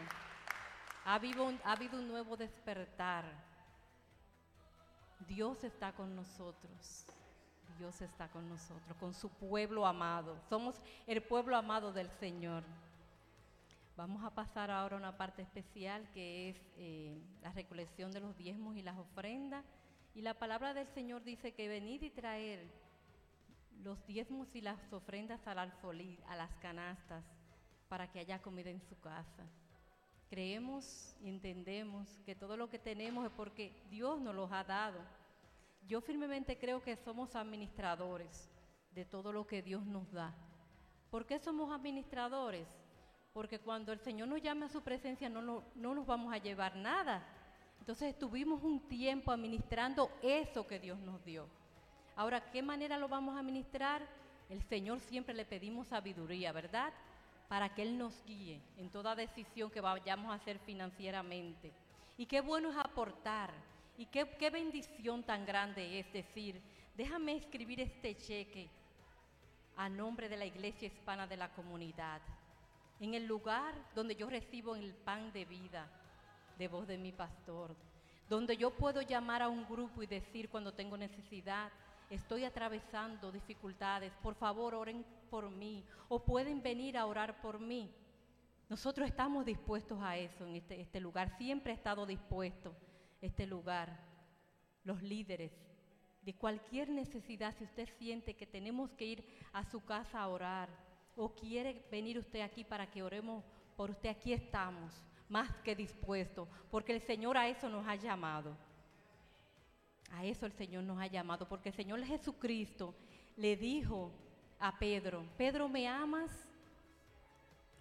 [1.07, 3.25] Ha habido, un, ha habido un nuevo despertar.
[5.27, 7.07] Dios está con nosotros.
[7.83, 10.39] Dios está con nosotros, con su pueblo amado.
[10.49, 12.63] Somos el pueblo amado del Señor.
[13.97, 18.39] Vamos a pasar ahora a una parte especial que es eh, la recolección de los
[18.39, 19.65] diezmos y las ofrendas.
[20.15, 22.71] Y la palabra del Señor dice que venid y traer
[23.83, 27.25] los diezmos y las ofrendas al alfolí, a las canastas,
[27.89, 29.45] para que haya comida en su casa.
[30.31, 35.01] Creemos y entendemos que todo lo que tenemos es porque Dios nos los ha dado.
[35.87, 38.49] Yo firmemente creo que somos administradores
[38.91, 40.35] de todo lo que Dios nos da.
[41.11, 42.69] ¿Por qué somos administradores?
[43.33, 46.39] Porque cuando el Señor nos llame a su presencia no, no, no nos vamos a
[46.39, 47.27] llevar nada.
[47.81, 51.47] Entonces estuvimos un tiempo administrando eso que Dios nos dio.
[52.15, 54.07] Ahora, ¿qué manera lo vamos a administrar?
[54.49, 56.93] El Señor siempre le pedimos sabiduría, ¿verdad?
[57.49, 61.73] Para que Él nos guíe en toda decisión que vayamos a hacer financieramente.
[62.19, 63.51] Y qué bueno es aportar.
[63.97, 66.61] Y qué, qué bendición tan grande es decir,
[66.97, 68.69] déjame escribir este cheque
[69.77, 72.21] a nombre de la Iglesia Hispana de la comunidad,
[73.01, 75.89] en el lugar donde yo recibo el pan de vida
[76.59, 77.75] de voz de mi pastor,
[78.29, 81.71] donde yo puedo llamar a un grupo y decir cuando tengo necesidad,
[82.11, 87.91] estoy atravesando dificultades, por favor oren por mí o pueden venir a orar por mí.
[88.69, 92.75] Nosotros estamos dispuestos a eso en este, este lugar, siempre he estado dispuesto
[93.23, 93.99] este lugar,
[94.85, 95.53] los líderes,
[96.23, 100.69] de cualquier necesidad, si usted siente que tenemos que ir a su casa a orar
[101.17, 103.45] o quiere venir usted aquí para que oremos
[103.77, 104.93] por usted, aquí estamos,
[105.29, 108.57] más que dispuestos, porque el Señor a eso nos ha llamado.
[110.13, 112.95] A eso el Señor nos ha llamado, porque el Señor Jesucristo
[113.37, 114.13] le dijo
[114.59, 116.31] a Pedro, Pedro, ¿me amas?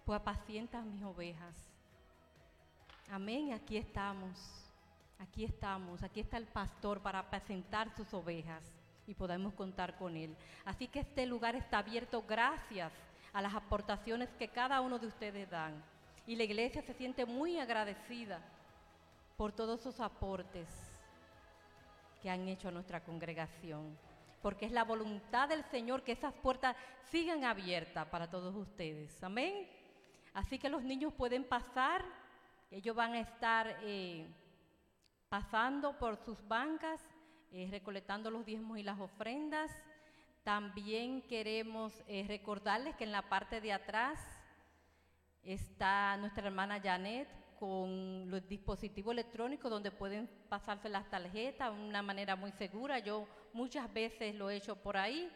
[0.04, 1.54] Pues apacienta mis ovejas.
[3.08, 4.61] Amén, aquí estamos,
[5.22, 8.62] aquí estamos, aquí está el pastor para apacentar sus ovejas
[9.06, 10.36] y podemos contar con él.
[10.64, 12.92] Así que este lugar está abierto gracias
[13.32, 15.82] a las aportaciones que cada uno de ustedes dan.
[16.26, 18.40] Y la iglesia se siente muy agradecida
[19.36, 20.68] por todos sus aportes
[22.20, 23.96] que han hecho a nuestra congregación,
[24.40, 26.76] porque es la voluntad del Señor que esas puertas
[27.10, 29.22] sigan abiertas para todos ustedes.
[29.22, 29.68] Amén.
[30.34, 32.04] Así que los niños pueden pasar,
[32.70, 34.26] ellos van a estar eh,
[35.32, 37.00] pasando por sus bancas,
[37.52, 39.70] eh, recolectando los diezmos y las ofrendas.
[40.42, 44.20] También queremos eh, recordarles que en la parte de atrás
[45.42, 52.02] está nuestra hermana Janet con los dispositivos electrónicos donde pueden pasarse las tarjetas de una
[52.02, 52.98] manera muy segura.
[52.98, 55.32] Yo muchas veces lo he hecho por ahí.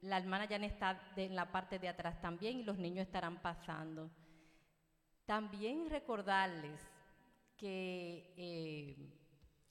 [0.00, 4.10] La hermana ya está en la parte de atrás también y los niños estarán pasando.
[5.24, 6.80] También recordarles
[7.56, 9.19] que eh,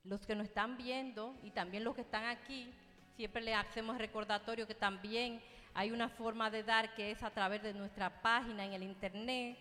[0.04, 2.72] los que nos están viendo y también los que están aquí,
[3.16, 5.42] siempre les hacemos recordatorio que también
[5.74, 9.58] hay una forma de dar que es a través de nuestra página en el internet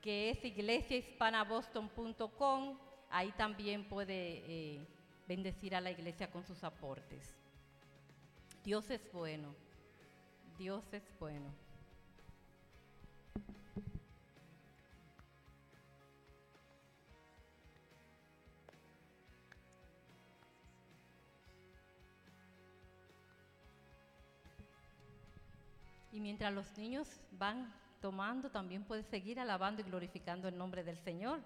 [0.00, 2.78] que es iglesiahispanaboston.com.
[3.10, 4.80] Ahí también puede eh,
[5.26, 7.34] bendecir a la iglesia con sus aportes.
[8.64, 9.56] Dios es bueno.
[10.58, 11.50] Dios es bueno.
[26.18, 30.98] Y mientras los niños van tomando, también puede seguir alabando y glorificando el nombre del
[30.98, 31.40] Señor.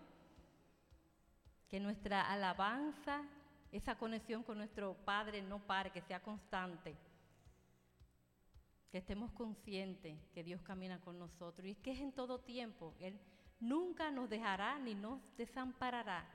[1.69, 3.23] Que nuestra alabanza,
[3.71, 6.97] esa conexión con nuestro Padre no pare, que sea constante.
[8.91, 12.95] Que estemos conscientes que Dios camina con nosotros y que es en todo tiempo.
[12.99, 13.21] Él
[13.61, 16.27] nunca nos dejará ni nos desamparará.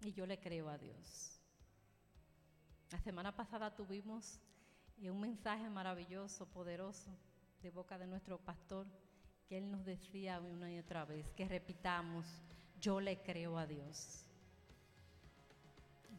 [0.00, 1.42] Y yo le creo a Dios.
[2.90, 4.40] La semana pasada tuvimos
[5.00, 7.10] eh, un mensaje maravilloso, poderoso,
[7.62, 8.86] de boca de nuestro pastor,
[9.48, 12.26] que él nos decía una y otra vez, que repitamos,
[12.80, 14.26] yo le creo a Dios.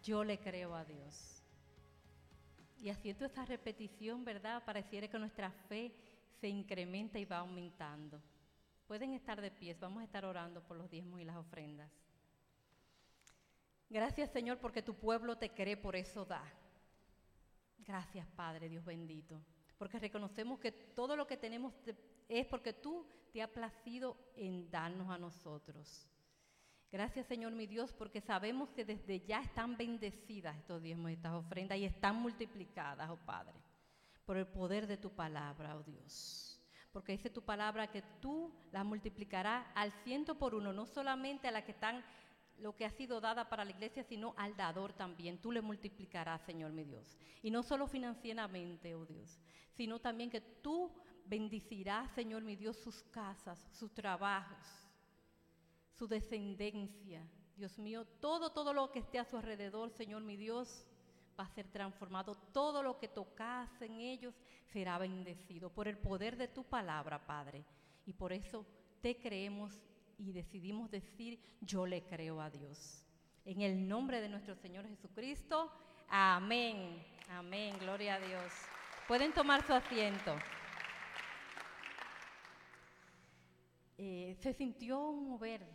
[0.02, 1.42] Yo le creo a Dios.
[2.80, 4.64] Y haciendo esta repetición, ¿verdad?
[4.66, 5.94] Pareciera que nuestra fe
[6.40, 8.22] se incrementa y va aumentando.
[8.88, 11.90] Pueden estar de pies, vamos a estar orando por los diezmos y las ofrendas.
[13.90, 16.44] Gracias Señor porque tu pueblo te cree, por eso da.
[17.86, 19.42] Gracias Padre, Dios bendito,
[19.78, 21.74] porque reconocemos que todo lo que tenemos
[22.30, 26.08] es porque tú te has placido en darnos a nosotros.
[26.92, 31.34] Gracias Señor mi Dios, porque sabemos que desde ya están bendecidas estos diezmos y estas
[31.34, 33.60] ofrendas y están multiplicadas, oh Padre,
[34.26, 36.62] por el poder de tu palabra, oh Dios.
[36.94, 41.52] Porque dice tu palabra que tú las multiplicarás al ciento por uno, no solamente a
[41.52, 42.06] las que están
[42.60, 45.40] lo que ha sido dada para la iglesia, sino al dador también.
[45.40, 47.18] Tú le multiplicarás, Señor mi Dios.
[47.42, 49.40] Y no solo financieramente, oh Dios,
[49.72, 50.92] sino también que tú
[51.26, 54.68] bendicirás, Señor mi Dios, sus casas, sus trabajos,
[55.94, 57.28] su descendencia.
[57.56, 60.88] Dios mío, todo, todo lo que esté a su alrededor, Señor mi Dios,
[61.40, 62.36] va a ser transformado.
[62.52, 64.36] Todo lo que tocas en ellos
[64.72, 67.66] será bendecido por el poder de tu palabra, Padre.
[68.06, 68.66] Y por eso
[69.02, 69.82] te creemos
[70.26, 73.04] y decidimos decir, yo le creo a Dios.
[73.46, 75.70] En el nombre de nuestro Señor Jesucristo,
[76.08, 78.52] amén, amén, gloria a Dios.
[79.08, 80.36] Pueden tomar su asiento.
[83.98, 85.66] Eh, se sintió un mover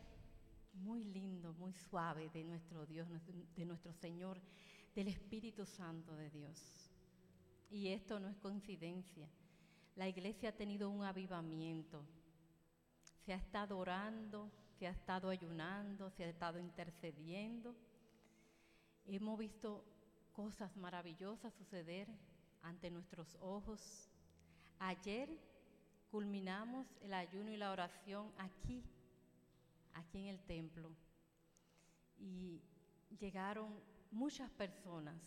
[0.72, 3.06] muy lindo, muy suave de nuestro Dios,
[3.54, 4.40] de nuestro Señor,
[4.94, 6.90] del Espíritu Santo de Dios.
[7.70, 9.28] Y esto no es coincidencia.
[9.94, 12.02] La iglesia ha tenido un avivamiento
[13.28, 17.76] se ha estado orando, se ha estado ayunando, se ha estado intercediendo.
[19.04, 19.84] Hemos visto
[20.32, 22.08] cosas maravillosas suceder
[22.62, 24.08] ante nuestros ojos.
[24.78, 25.28] Ayer
[26.10, 28.82] culminamos el ayuno y la oración aquí,
[29.92, 30.90] aquí en el templo.
[32.16, 32.62] Y
[33.20, 33.78] llegaron
[34.10, 35.20] muchas personas.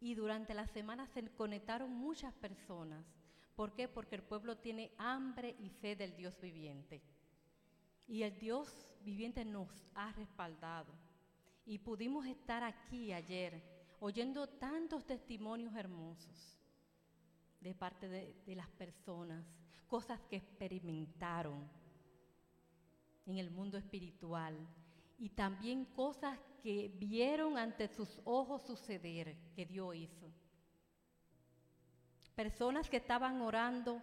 [0.00, 3.15] Y durante la semana se conectaron muchas personas
[3.56, 3.88] ¿Por qué?
[3.88, 7.02] Porque el pueblo tiene hambre y sed del Dios viviente.
[8.06, 10.92] Y el Dios viviente nos ha respaldado.
[11.64, 13.62] Y pudimos estar aquí ayer
[13.98, 16.58] oyendo tantos testimonios hermosos
[17.60, 19.44] de parte de, de las personas,
[19.88, 21.66] cosas que experimentaron
[23.24, 24.54] en el mundo espiritual
[25.18, 30.30] y también cosas que vieron ante sus ojos suceder que Dios hizo
[32.36, 34.00] personas que estaban orando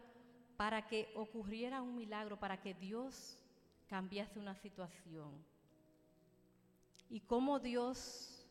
[0.57, 3.37] para que ocurriera un milagro, para que Dios
[3.87, 5.31] cambiase una situación.
[7.09, 8.45] Y cómo Dios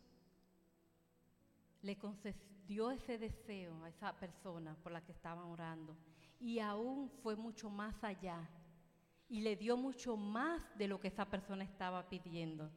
[1.83, 5.97] le concedió ese deseo a esa persona por la que estaban orando.
[6.39, 8.49] Y aún fue mucho más allá.
[9.29, 12.71] Y le dio mucho más de lo que esa persona estaba pidiendo.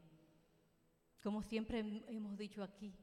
[1.21, 2.95] Como siempre hemos dicho aquí,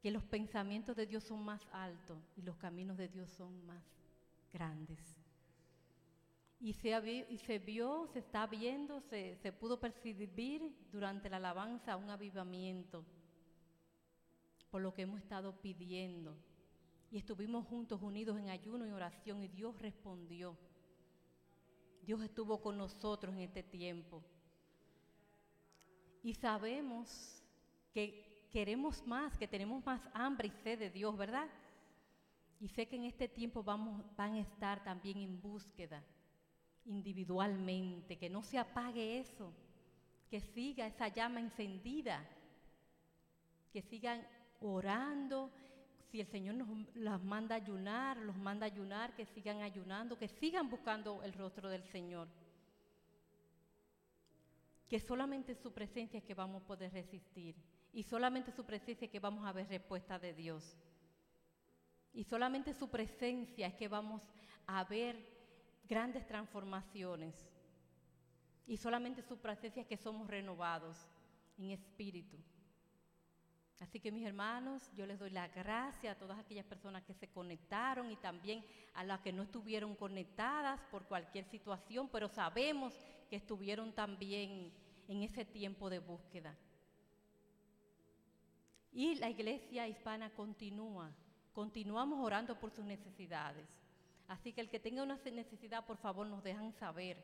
[0.00, 3.84] que los pensamientos de Dios son más altos y los caminos de Dios son más
[4.52, 4.98] grandes.
[6.60, 11.96] Y se, y se vio, se está viendo, se, se pudo percibir durante la alabanza
[11.96, 13.04] un avivamiento
[14.70, 16.36] por lo que hemos estado pidiendo.
[17.10, 20.56] Y estuvimos juntos, unidos en ayuno y oración, y Dios respondió.
[22.02, 24.22] Dios estuvo con nosotros en este tiempo.
[26.22, 27.42] Y sabemos
[27.92, 31.48] que queremos más, que tenemos más hambre y sed de Dios, ¿verdad?
[32.60, 36.02] Y sé que en este tiempo vamos, van a estar también en búsqueda
[36.86, 39.52] individualmente, que no se apague eso,
[40.30, 42.26] que siga esa llama encendida,
[43.72, 44.26] que sigan
[44.60, 45.50] orando.
[46.10, 50.18] Si el Señor nos las manda a ayunar, los manda a ayunar, que sigan ayunando,
[50.18, 52.28] que sigan buscando el rostro del Señor.
[54.88, 57.54] Que solamente su presencia es que vamos a poder resistir.
[57.98, 60.76] Y solamente su presencia es que vamos a ver respuesta de Dios.
[62.12, 64.22] Y solamente su presencia es que vamos
[64.68, 65.18] a ver
[65.88, 67.34] grandes transformaciones.
[68.68, 70.96] Y solamente su presencia es que somos renovados
[71.58, 72.38] en espíritu.
[73.80, 77.26] Así que mis hermanos, yo les doy la gracia a todas aquellas personas que se
[77.26, 82.94] conectaron y también a las que no estuvieron conectadas por cualquier situación, pero sabemos
[83.28, 84.72] que estuvieron también
[85.08, 86.56] en ese tiempo de búsqueda.
[88.92, 91.10] Y la iglesia hispana continúa,
[91.52, 93.68] continuamos orando por sus necesidades.
[94.26, 97.22] Así que el que tenga una necesidad, por favor, nos dejan saber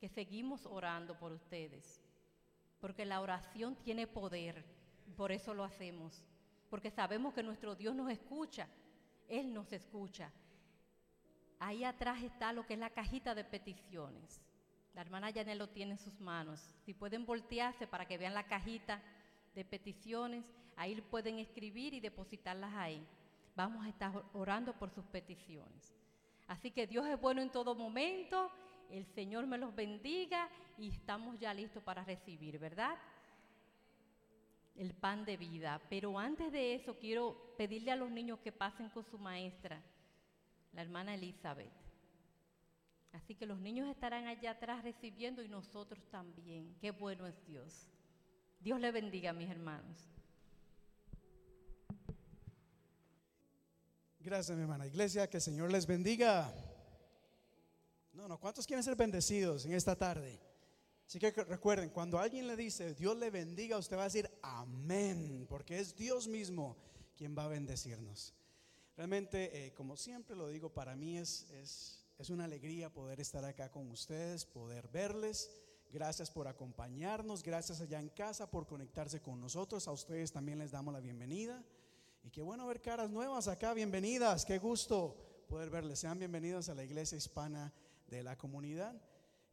[0.00, 2.02] que seguimos orando por ustedes.
[2.80, 4.64] Porque la oración tiene poder,
[5.16, 6.24] por eso lo hacemos.
[6.70, 8.68] porque sabemos que nuestro Dios nos escucha,
[9.26, 10.30] Él nos escucha.
[11.58, 14.40] Ahí atrás está lo que es la cajita de peticiones.
[14.94, 16.60] La hermana Janet lo tiene en sus manos.
[16.84, 19.02] Si pueden voltearse para que vean la cajita
[19.54, 20.44] de peticiones,
[20.78, 23.04] ahí pueden escribir y depositarlas ahí.
[23.54, 25.94] Vamos a estar orando por sus peticiones.
[26.46, 28.50] Así que Dios es bueno en todo momento,
[28.88, 30.48] el Señor me los bendiga
[30.78, 32.96] y estamos ya listos para recibir, ¿verdad?
[34.76, 35.80] El pan de vida.
[35.90, 39.82] Pero antes de eso quiero pedirle a los niños que pasen con su maestra,
[40.72, 41.72] la hermana Elizabeth.
[43.12, 46.76] Así que los niños estarán allá atrás recibiendo y nosotros también.
[46.80, 47.88] Qué bueno es Dios.
[48.60, 50.17] Dios le bendiga, mis hermanos.
[54.28, 54.86] Gracias, mi hermana.
[54.86, 56.52] Iglesia, que el Señor les bendiga.
[58.12, 60.38] No, no, ¿cuántos quieren ser bendecidos en esta tarde?
[61.06, 65.46] Así que recuerden, cuando alguien le dice Dios le bendiga, usted va a decir amén,
[65.48, 66.76] porque es Dios mismo
[67.16, 68.34] quien va a bendecirnos.
[68.98, 73.46] Realmente, eh, como siempre lo digo, para mí es, es, es una alegría poder estar
[73.46, 75.50] acá con ustedes, poder verles.
[75.90, 79.88] Gracias por acompañarnos, gracias allá en casa por conectarse con nosotros.
[79.88, 81.64] A ustedes también les damos la bienvenida.
[82.28, 85.16] Y qué bueno ver caras nuevas acá, bienvenidas, qué gusto
[85.48, 86.00] poder verles.
[86.00, 87.72] Sean bienvenidos a la iglesia hispana
[88.06, 88.94] de la comunidad.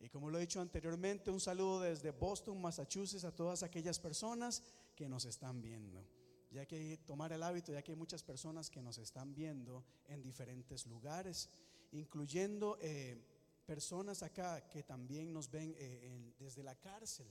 [0.01, 4.61] Y como lo he dicho anteriormente, un saludo desde Boston, Massachusetts, a todas aquellas personas
[4.93, 6.05] que nos están viendo.
[6.51, 10.21] Ya que tomar el hábito, ya que hay muchas personas que nos están viendo en
[10.21, 11.47] diferentes lugares,
[11.93, 13.17] incluyendo eh,
[13.65, 17.27] personas acá que también nos ven eh, desde la cárcel.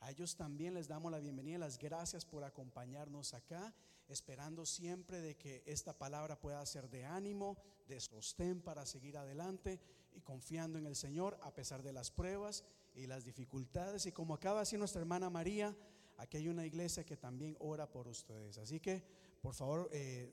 [0.00, 3.74] A ellos también les damos la bienvenida, las gracias por acompañarnos acá,
[4.08, 9.78] esperando siempre de que esta palabra pueda ser de ánimo, de sostén para seguir adelante
[10.14, 14.06] y confiando en el Señor a pesar de las pruebas y las dificultades.
[14.06, 15.76] Y como acaba de decir nuestra hermana María,
[16.16, 18.56] aquí hay una iglesia que también ora por ustedes.
[18.56, 19.04] Así que,
[19.42, 20.32] por favor, eh,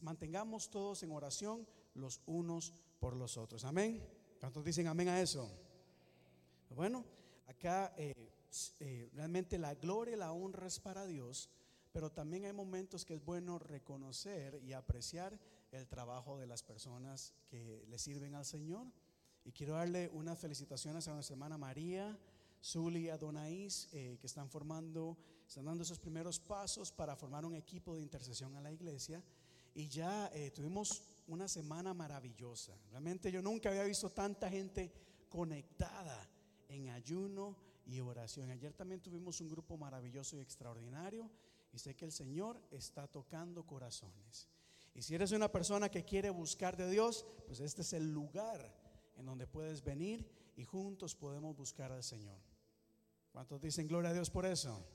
[0.00, 3.66] mantengamos todos en oración los unos por los otros.
[3.66, 4.02] Amén.
[4.40, 5.46] ¿Cuántos dicen amén a eso?
[6.70, 7.04] Bueno,
[7.46, 7.92] acá...
[7.98, 8.33] Eh,
[8.80, 11.50] eh, realmente la gloria y la honra es para Dios,
[11.92, 15.38] pero también hay momentos que es bueno reconocer y apreciar
[15.72, 18.86] el trabajo de las personas que le sirven al Señor.
[19.44, 22.18] Y quiero darle unas felicitaciones a nuestra hermana María,
[22.62, 27.54] Zuli y Adonais, eh, que están formando, están dando esos primeros pasos para formar un
[27.54, 29.22] equipo de intercesión a la iglesia.
[29.74, 32.78] Y ya eh, tuvimos una semana maravillosa.
[32.90, 34.92] Realmente yo nunca había visto tanta gente
[35.28, 36.28] conectada
[36.68, 37.56] en ayuno
[37.86, 38.50] y oración.
[38.50, 41.30] Ayer también tuvimos un grupo maravilloso y extraordinario
[41.72, 44.48] y sé que el Señor está tocando corazones.
[44.94, 48.72] Y si eres una persona que quiere buscar de Dios, pues este es el lugar
[49.16, 50.26] en donde puedes venir
[50.56, 52.38] y juntos podemos buscar al Señor.
[53.32, 54.86] ¿Cuántos dicen gloria a Dios por eso?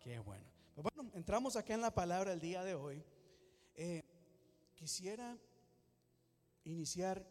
[0.00, 0.44] Qué bueno.
[0.74, 3.04] Pues bueno, entramos acá en la palabra el día de hoy.
[3.76, 4.02] Eh,
[4.74, 5.38] quisiera
[6.64, 7.24] iniciar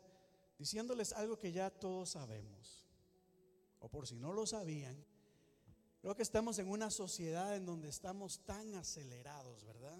[0.57, 2.86] diciéndoles algo que ya todos sabemos
[3.79, 5.03] o por si no lo sabían,
[6.01, 9.99] creo que estamos en una sociedad en donde estamos tan acelerados, ¿verdad?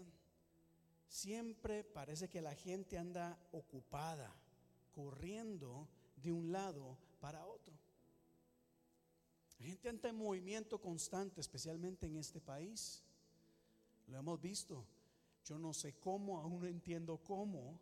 [1.08, 4.36] Siempre parece que la gente anda ocupada,
[4.94, 7.74] corriendo de un lado para otro.
[9.60, 13.04] La gente anda en movimiento constante, especialmente en este país.
[14.08, 14.86] Lo hemos visto.
[15.46, 17.80] Yo no sé cómo, aún no entiendo cómo,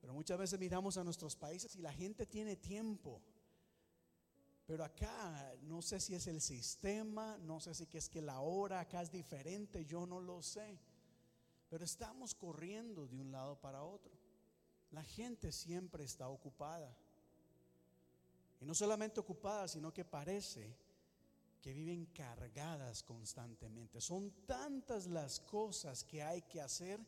[0.00, 3.22] pero muchas veces miramos a nuestros países y la gente tiene tiempo
[4.66, 8.80] pero acá no sé si es el sistema, no sé si es que la hora
[8.80, 10.78] acá es diferente, yo no lo sé.
[11.68, 14.12] Pero estamos corriendo de un lado para otro.
[14.90, 16.96] La gente siempre está ocupada.
[18.60, 20.74] Y no solamente ocupada, sino que parece
[21.60, 24.00] que viven cargadas constantemente.
[24.00, 27.00] Son tantas las cosas que hay que hacer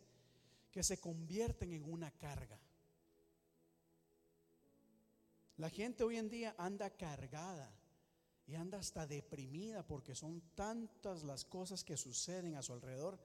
[0.70, 2.58] que se convierten en una carga.
[5.56, 7.72] La gente hoy en día anda cargada
[8.46, 13.18] y anda hasta deprimida porque son tantas las cosas que suceden a su alrededor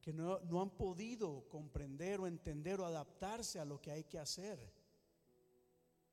[0.00, 4.58] que no, han podido comprender o entender o adaptarse a lo que hay que hacer.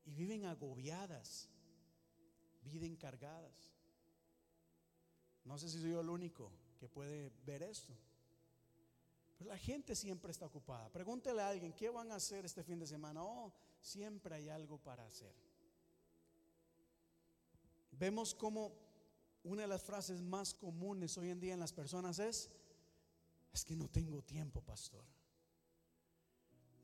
[0.05, 1.49] Y viven agobiadas,
[2.63, 3.73] viven cargadas.
[5.43, 7.93] No sé si soy yo el único que puede ver esto.
[9.37, 10.91] Pero la gente siempre está ocupada.
[10.91, 13.23] Pregúntele a alguien, ¿qué van a hacer este fin de semana?
[13.23, 13.53] Oh,
[13.85, 15.33] siempre hay algo para hacer.
[17.91, 18.73] Vemos como
[19.43, 22.49] una de las frases más comunes hoy en día en las personas es,
[23.53, 25.05] es que no tengo tiempo, pastor.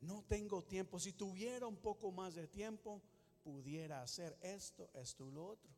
[0.00, 0.98] No tengo tiempo.
[1.00, 3.02] Si tuviera un poco más de tiempo,
[3.42, 5.70] pudiera hacer esto, esto y lo otro.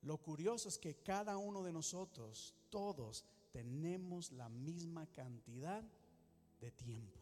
[0.00, 5.84] Lo curioso es que cada uno de nosotros, todos, tenemos la misma cantidad
[6.58, 7.20] de tiempo.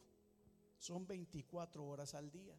[0.79, 2.57] Son 24 horas al día.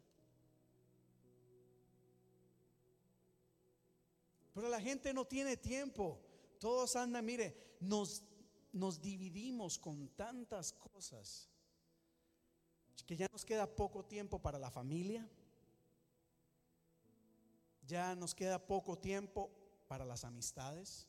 [4.58, 6.20] Pero la gente no tiene tiempo.
[6.58, 8.24] Todos andan, mire, nos,
[8.72, 11.48] nos dividimos con tantas cosas
[13.06, 15.30] que ya nos queda poco tiempo para la familia,
[17.86, 19.48] ya nos queda poco tiempo
[19.86, 21.06] para las amistades.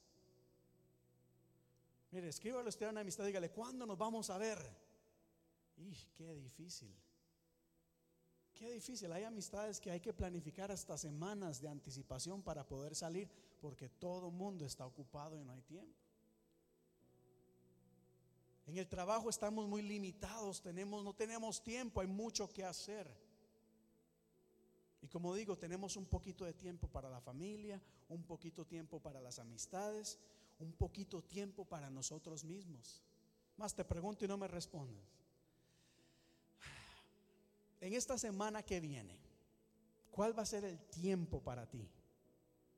[2.12, 4.60] Mire, escríbale usted a una amistad, dígale, ¿cuándo nos vamos a ver?
[5.76, 6.96] Y qué difícil.
[8.60, 9.10] Qué difícil.
[9.14, 13.30] Hay amistades que hay que planificar hasta semanas de anticipación para poder salir
[13.62, 15.98] porque todo mundo está ocupado y no hay tiempo.
[18.68, 23.10] En el trabajo estamos muy limitados, tenemos, no tenemos tiempo, hay mucho que hacer.
[25.02, 29.22] Y como digo, tenemos un poquito de tiempo para la familia, un poquito tiempo para
[29.22, 30.20] las amistades,
[30.60, 33.02] un poquito tiempo para nosotros mismos.
[33.56, 35.29] Más te pregunto y no me respondes
[37.82, 39.18] en esta semana que viene,
[40.12, 41.90] ¿cuál va a ser el tiempo para ti?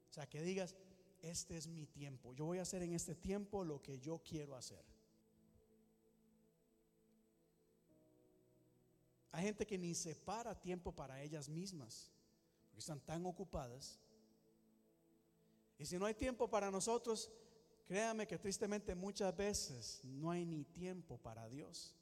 [0.10, 0.76] O sea, que digas,
[1.22, 2.34] este es mi tiempo.
[2.34, 4.84] Yo voy a hacer en este tiempo lo que yo quiero hacer.
[9.32, 12.12] Hay gente que ni separa tiempo para ellas mismas,
[12.68, 14.00] porque están tan ocupadas.
[15.78, 17.32] Y si no hay tiempo para nosotros,
[17.86, 21.96] créame que tristemente muchas veces no hay ni tiempo para Dios.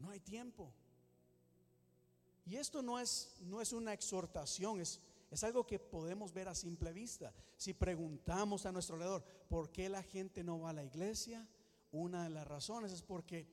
[0.00, 0.72] No hay tiempo.
[2.44, 6.54] Y esto no es, no es una exhortación, es, es algo que podemos ver a
[6.54, 7.32] simple vista.
[7.56, 11.46] Si preguntamos a nuestro alrededor, ¿por qué la gente no va a la iglesia?
[11.92, 13.46] Una de las razones es porque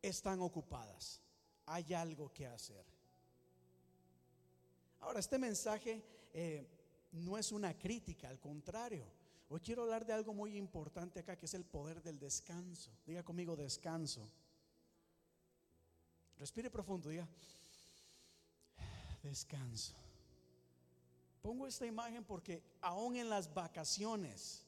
[0.00, 1.20] están ocupadas.
[1.66, 2.86] Hay algo que hacer.
[5.00, 6.66] Ahora, este mensaje eh,
[7.12, 9.04] no es una crítica, al contrario.
[9.50, 12.90] Hoy quiero hablar de algo muy importante acá, que es el poder del descanso.
[13.06, 14.30] Diga conmigo descanso.
[16.38, 17.26] Respire profundo, diga,
[19.22, 19.94] descanso.
[21.42, 24.64] Pongo esta imagen porque aún en las vacaciones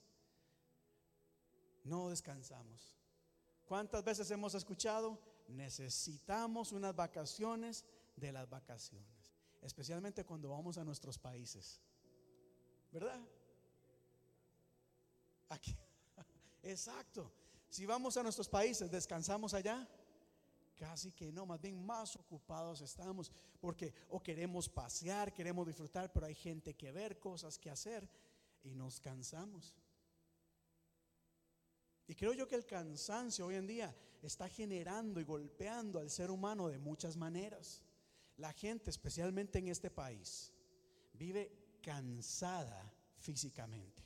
[1.84, 2.96] no descansamos.
[3.66, 5.18] ¿Cuántas veces hemos escuchado?
[5.48, 7.84] Necesitamos unas vacaciones
[8.16, 9.30] de las vacaciones,
[9.62, 11.80] especialmente cuando vamos a nuestros países.
[12.90, 13.20] ¿Verdad?
[15.48, 15.76] Aquí.
[16.62, 17.32] Exacto.
[17.68, 19.88] Si vamos a nuestros países, descansamos allá.
[20.80, 26.24] Casi que no, más bien más ocupados estamos porque o queremos pasear, queremos disfrutar, pero
[26.24, 28.08] hay gente que ver, cosas que hacer
[28.62, 29.76] y nos cansamos.
[32.06, 36.30] Y creo yo que el cansancio hoy en día está generando y golpeando al ser
[36.30, 37.82] humano de muchas maneras.
[38.38, 40.50] La gente, especialmente en este país,
[41.12, 44.02] vive cansada físicamente.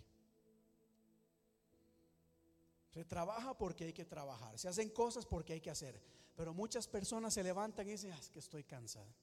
[2.88, 6.02] Se trabaja porque hay que trabajar, se hacen cosas porque hay que hacer.
[6.36, 9.14] Pero muchas personas se levantan y dicen, ah, es que estoy cansada.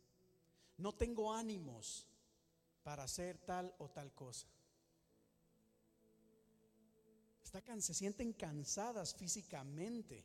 [0.78, 2.08] No tengo ánimos
[2.84, 4.48] para hacer tal o tal cosa.
[7.80, 10.24] se sienten cansadas físicamente.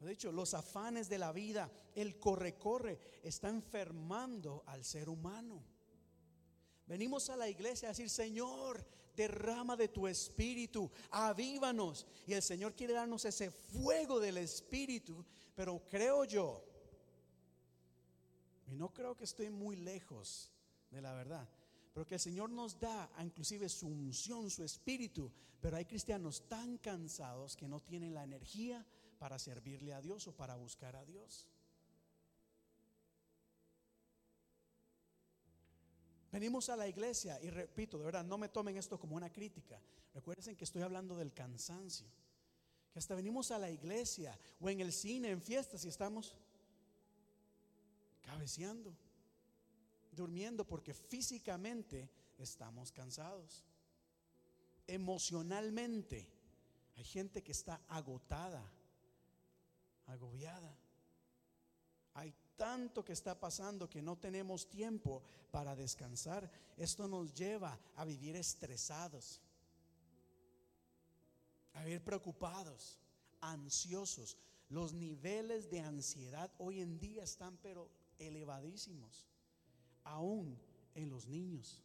[0.00, 5.62] De hecho, los afanes de la vida, el corre-corre, está enfermando al ser humano.
[6.86, 8.86] Venimos a la iglesia a decir, Señor,
[9.16, 12.06] derrama de tu espíritu, avívanos.
[12.26, 16.62] Y el Señor quiere darnos ese fuego del espíritu, pero creo yo,
[18.68, 20.50] y no creo que estoy muy lejos
[20.90, 21.48] de la verdad,
[21.92, 26.78] pero que el Señor nos da inclusive su unción, su espíritu, pero hay cristianos tan
[26.78, 28.84] cansados que no tienen la energía
[29.18, 31.48] para servirle a Dios o para buscar a Dios.
[36.36, 39.80] Venimos a la iglesia y repito, de verdad, no me tomen esto como una crítica.
[40.12, 42.06] Recuerden que estoy hablando del cansancio.
[42.92, 46.36] Que hasta venimos a la iglesia o en el cine, en fiestas y estamos
[48.20, 48.94] cabeceando,
[50.12, 53.64] durmiendo porque físicamente estamos cansados.
[54.86, 56.28] Emocionalmente
[56.96, 58.70] hay gente que está agotada,
[60.04, 60.76] agobiada.
[62.12, 66.50] Hay tanto que está pasando que no tenemos tiempo para descansar.
[66.76, 69.40] Esto nos lleva a vivir estresados,
[71.74, 72.98] a vivir preocupados,
[73.40, 74.36] ansiosos.
[74.68, 77.88] Los niveles de ansiedad hoy en día están pero
[78.18, 79.26] elevadísimos,
[80.04, 80.58] aún
[80.94, 81.82] en los niños.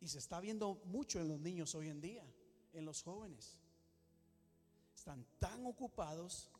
[0.00, 2.24] Y se está viendo mucho en los niños hoy en día,
[2.72, 3.56] en los jóvenes.
[4.94, 6.50] Están tan ocupados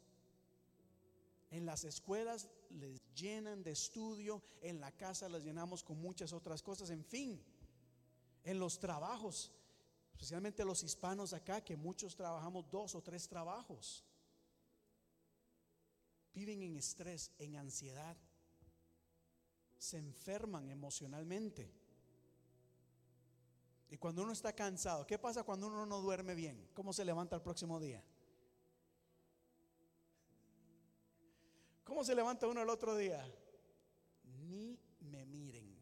[1.51, 6.62] en las escuelas les llenan de estudio, en la casa las llenamos con muchas otras
[6.62, 7.42] cosas, en fin,
[8.44, 9.52] en los trabajos,
[10.12, 14.04] especialmente los hispanos acá, que muchos trabajamos dos o tres trabajos.
[16.32, 18.16] viven en estrés, en ansiedad,
[19.78, 21.74] se enferman emocionalmente.
[23.88, 26.70] Y cuando uno está cansado, ¿qué pasa cuando uno no duerme bien?
[26.74, 28.04] ¿Cómo se levanta el próximo día?
[31.91, 33.20] ¿Cómo se levanta uno el otro día?
[34.22, 35.76] Ni me miren.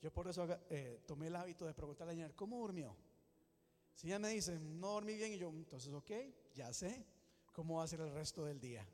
[0.00, 2.96] Yo por eso eh, tomé el hábito de preguntarle a la ¿cómo durmió?
[3.96, 6.12] Si ella me dice, no dormí bien, y yo, entonces, ok,
[6.54, 7.04] ya sé
[7.52, 8.86] cómo va a ser el resto del día.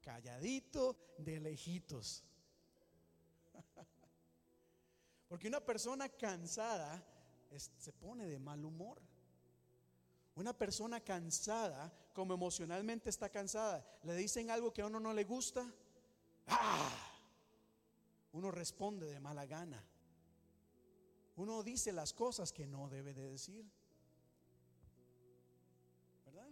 [0.00, 2.24] Calladito, de lejitos.
[5.28, 7.06] Porque una persona cansada
[7.76, 9.02] se pone de mal humor.
[10.36, 15.24] Una persona cansada, como emocionalmente está cansada, le dicen algo que a uno no le
[15.24, 15.72] gusta,
[16.48, 17.10] ¡ah!
[18.32, 19.80] Uno responde de mala gana.
[21.36, 23.64] Uno dice las cosas que no debe de decir.
[26.24, 26.50] ¿Verdad?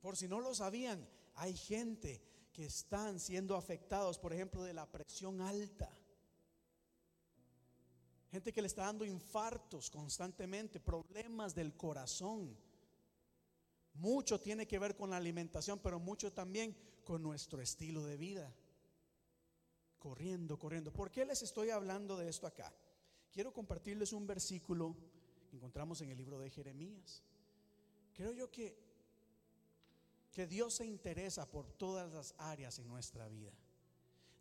[0.00, 4.86] Por si no lo sabían, hay gente que están siendo afectados, por ejemplo, de la
[4.86, 5.90] presión alta.
[8.30, 12.56] Gente que le está dando infartos constantemente, problemas del corazón.
[13.94, 18.54] Mucho tiene que ver con la alimentación, pero mucho también con nuestro estilo de vida.
[19.98, 20.92] Corriendo, corriendo.
[20.92, 22.72] ¿Por qué les estoy hablando de esto acá?
[23.32, 24.96] Quiero compartirles un versículo
[25.48, 27.22] que encontramos en el libro de Jeremías.
[28.14, 28.90] Creo yo que
[30.32, 33.52] que Dios se interesa por todas las áreas en nuestra vida.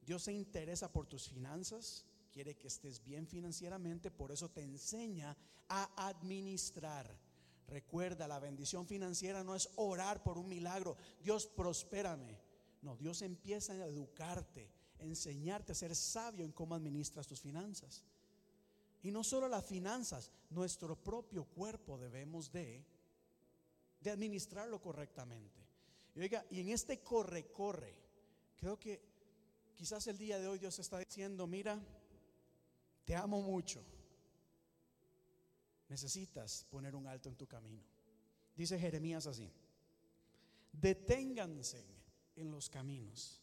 [0.01, 5.35] Dios se interesa por tus finanzas, quiere que estés bien financieramente, por eso te enseña
[5.67, 7.17] a administrar.
[7.67, 12.37] Recuerda, la bendición financiera no es orar por un milagro, Dios prospérame.
[12.81, 18.05] No, Dios empieza a educarte, enseñarte a ser sabio en cómo administras tus finanzas.
[19.01, 22.85] Y no solo las finanzas, nuestro propio cuerpo debemos de,
[24.01, 25.59] de administrarlo correctamente.
[26.15, 27.95] Y oiga, y en este corre, corre,
[28.55, 29.01] creo que
[29.75, 31.79] quizás el día de hoy Dios está diciendo, mira,
[33.09, 33.83] te amo mucho.
[35.87, 37.81] Necesitas poner un alto en tu camino.
[38.55, 39.51] Dice Jeremías así,
[40.71, 41.83] deténganse
[42.35, 43.41] en los caminos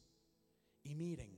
[0.84, 1.36] y miren,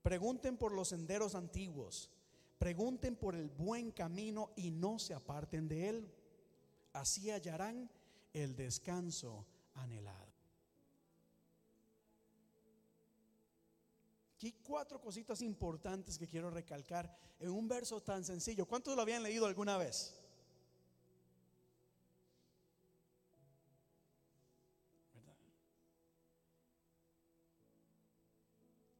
[0.00, 2.08] pregunten por los senderos antiguos,
[2.56, 6.14] pregunten por el buen camino y no se aparten de él.
[6.92, 7.90] Así hallarán
[8.32, 9.44] el descanso
[9.74, 10.29] anhelado.
[14.40, 18.64] Aquí cuatro cositas importantes que quiero recalcar en un verso tan sencillo.
[18.64, 20.14] ¿Cuántos lo habían leído alguna vez?
[25.12, 25.36] ¿Verdad?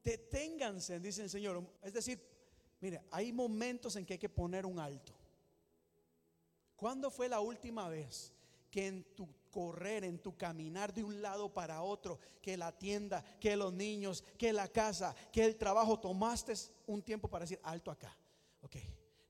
[0.04, 1.66] Deténganse, dice el Señor.
[1.80, 2.22] Es decir,
[2.82, 5.14] mire, hay momentos en que hay que poner un alto.
[6.76, 8.34] ¿Cuándo fue la última vez
[8.70, 13.22] que en tu correr, en tu caminar de un lado para otro, que la tienda,
[13.40, 16.54] que los niños, que la casa, que el trabajo, tomaste
[16.86, 18.16] un tiempo para decir, alto acá.
[18.62, 18.76] Ok,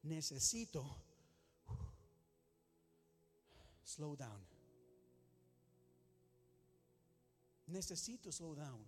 [0.02, 0.84] necesito
[3.84, 4.46] slow down.
[7.66, 8.84] Necesito slow down.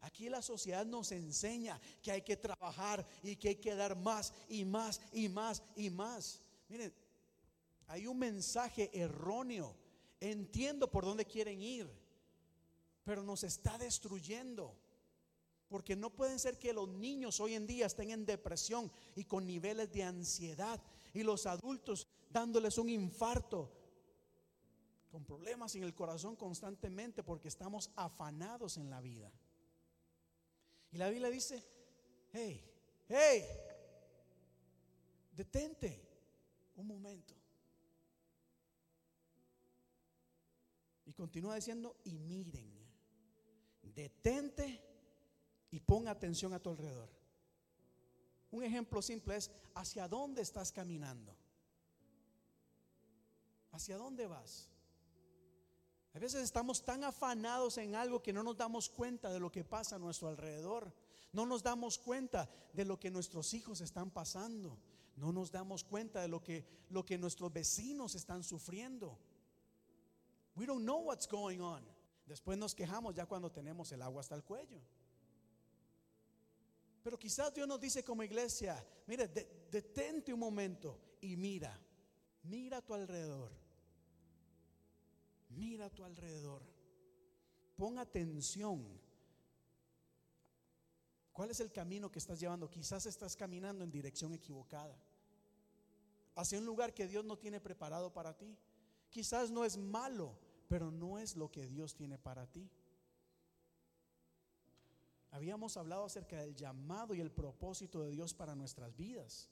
[0.00, 4.34] Aquí la sociedad nos enseña que hay que trabajar y que hay que dar más
[4.48, 6.42] y más y más y más.
[6.68, 6.92] Miren,
[7.86, 9.74] hay un mensaje erróneo
[10.20, 11.90] Entiendo por dónde quieren ir,
[13.04, 14.74] pero nos está destruyendo.
[15.68, 19.46] Porque no pueden ser que los niños hoy en día estén en depresión y con
[19.46, 20.80] niveles de ansiedad
[21.12, 23.70] y los adultos dándoles un infarto,
[25.10, 29.30] con problemas en el corazón constantemente porque estamos afanados en la vida.
[30.90, 31.62] Y la Biblia dice,
[32.32, 32.60] hey,
[33.08, 33.44] hey,
[35.36, 36.00] detente
[36.76, 37.34] un momento.
[41.16, 42.72] Continúa diciendo, y miren,
[43.82, 44.82] detente
[45.70, 47.08] y pon atención a tu alrededor.
[48.50, 51.36] Un ejemplo simple es, ¿hacia dónde estás caminando?
[53.72, 54.68] ¿Hacia dónde vas?
[56.14, 59.64] A veces estamos tan afanados en algo que no nos damos cuenta de lo que
[59.64, 60.94] pasa a nuestro alrededor.
[61.32, 64.78] No nos damos cuenta de lo que nuestros hijos están pasando.
[65.16, 69.18] No nos damos cuenta de lo que, lo que nuestros vecinos están sufriendo.
[70.56, 71.82] We don't know what's going on.
[72.26, 74.80] Después nos quejamos ya cuando tenemos el agua hasta el cuello.
[77.02, 81.78] Pero quizás Dios nos dice como iglesia, mire, detente un momento y mira,
[82.44, 83.52] mira a tu alrededor.
[85.50, 86.62] Mira a tu alrededor.
[87.76, 89.00] Pon atención.
[91.32, 92.70] ¿Cuál es el camino que estás llevando?
[92.70, 94.96] Quizás estás caminando en dirección equivocada.
[96.36, 98.56] Hacia un lugar que Dios no tiene preparado para ti.
[99.10, 100.38] Quizás no es malo,
[100.68, 102.70] pero no es lo que Dios tiene para ti.
[105.30, 109.50] Habíamos hablado acerca del llamado y el propósito de Dios para nuestras vidas.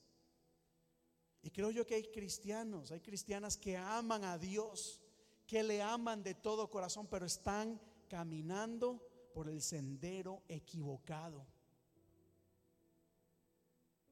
[1.43, 5.01] Y creo yo que hay cristianos, hay cristianas que aman a Dios,
[5.47, 9.05] que le aman de todo corazón, pero están caminando
[9.35, 11.45] por el sendero equivocado.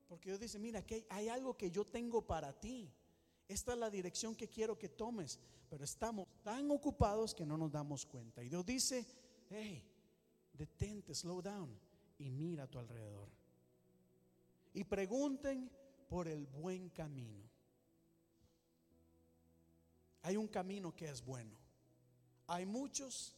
[0.09, 2.92] Porque Dios dice, mira, que hay algo que yo tengo para ti.
[3.51, 5.40] Esta es la dirección que quiero que tomes.
[5.68, 8.44] Pero estamos tan ocupados que no nos damos cuenta.
[8.44, 9.05] Y Dios dice,
[9.51, 9.82] hey,
[10.53, 11.76] detente, slow down
[12.18, 13.28] y mira a tu alrededor.
[14.72, 15.68] Y pregunten
[16.09, 17.42] por el buen camino.
[20.22, 21.57] Hay un camino que es bueno.
[22.46, 23.34] Hay muchos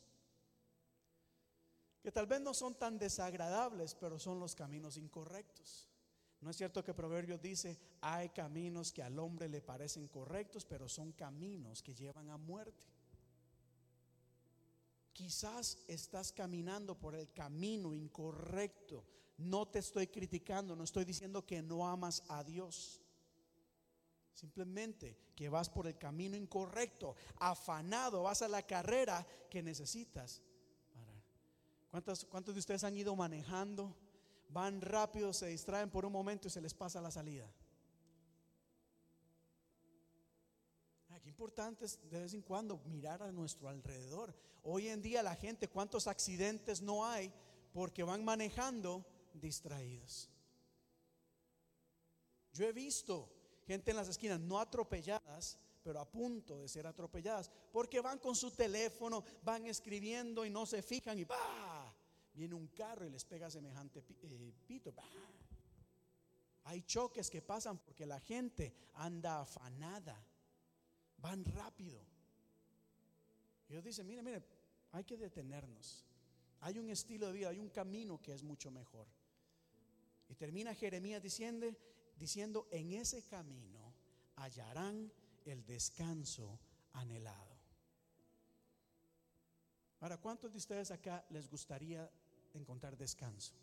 [2.03, 5.89] que tal vez no son tan desagradables, pero son los caminos incorrectos.
[6.43, 10.89] No es cierto que Proverbios dice, hay caminos que al hombre le parecen correctos, pero
[10.89, 12.85] son caminos que llevan a muerte.
[15.13, 19.05] Quizás estás caminando por el camino incorrecto.
[19.39, 23.01] No te estoy criticando, no estoy diciendo que no amas a Dios.
[24.33, 30.43] Simplemente que vas por el camino incorrecto, afanado, vas a la carrera que necesitas.
[31.89, 33.95] ¿Cuántos, ¿Cuántos de ustedes han ido manejando?
[34.53, 37.51] Van rápido, se distraen por un momento y se les pasa la salida.
[41.23, 44.35] Qué importante es de vez en cuando mirar a nuestro alrededor.
[44.65, 47.33] Hoy en día la gente, ¿cuántos accidentes no hay
[47.73, 50.29] porque van manejando distraídos?
[52.53, 53.29] Yo he visto
[53.67, 58.35] gente en las esquinas no atropelladas, pero a punto de ser atropelladas, porque van con
[58.35, 61.72] su teléfono, van escribiendo y no se fijan y ¡bah!
[62.35, 64.93] Viene un carro y les pega semejante eh, pito.
[66.65, 70.25] Hay choques que pasan porque la gente anda afanada
[71.23, 72.05] van rápido.
[73.69, 74.43] Dios dice, mire, mire,
[74.91, 76.05] hay que detenernos.
[76.61, 79.09] Hay un estilo de vida, hay un camino que es mucho mejor.
[80.29, 81.67] Y termina Jeremías diciendo,
[82.17, 83.95] diciendo, en ese camino
[84.37, 85.13] hallarán
[85.45, 86.61] el descanso
[86.93, 87.53] anhelado.
[90.01, 92.11] Ahora, ¿cuántos de ustedes acá les gustaría
[92.59, 93.55] encontrar descanso?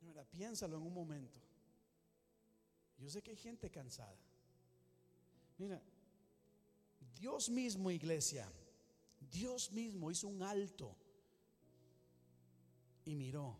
[0.00, 1.40] Mira, piénsalo en un momento.
[2.98, 4.16] Yo sé que hay gente cansada.
[5.58, 5.80] Mira,
[7.14, 8.50] Dios mismo, iglesia,
[9.30, 10.96] Dios mismo hizo un alto
[13.04, 13.56] y miró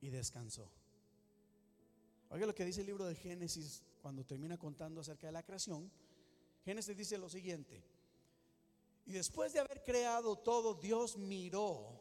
[0.00, 0.70] y descansó.
[2.30, 5.90] Oiga lo que dice el libro de Génesis cuando termina contando acerca de la creación.
[6.64, 7.82] Génesis dice lo siguiente.
[9.10, 12.00] Y después de haber creado todo, Dios miró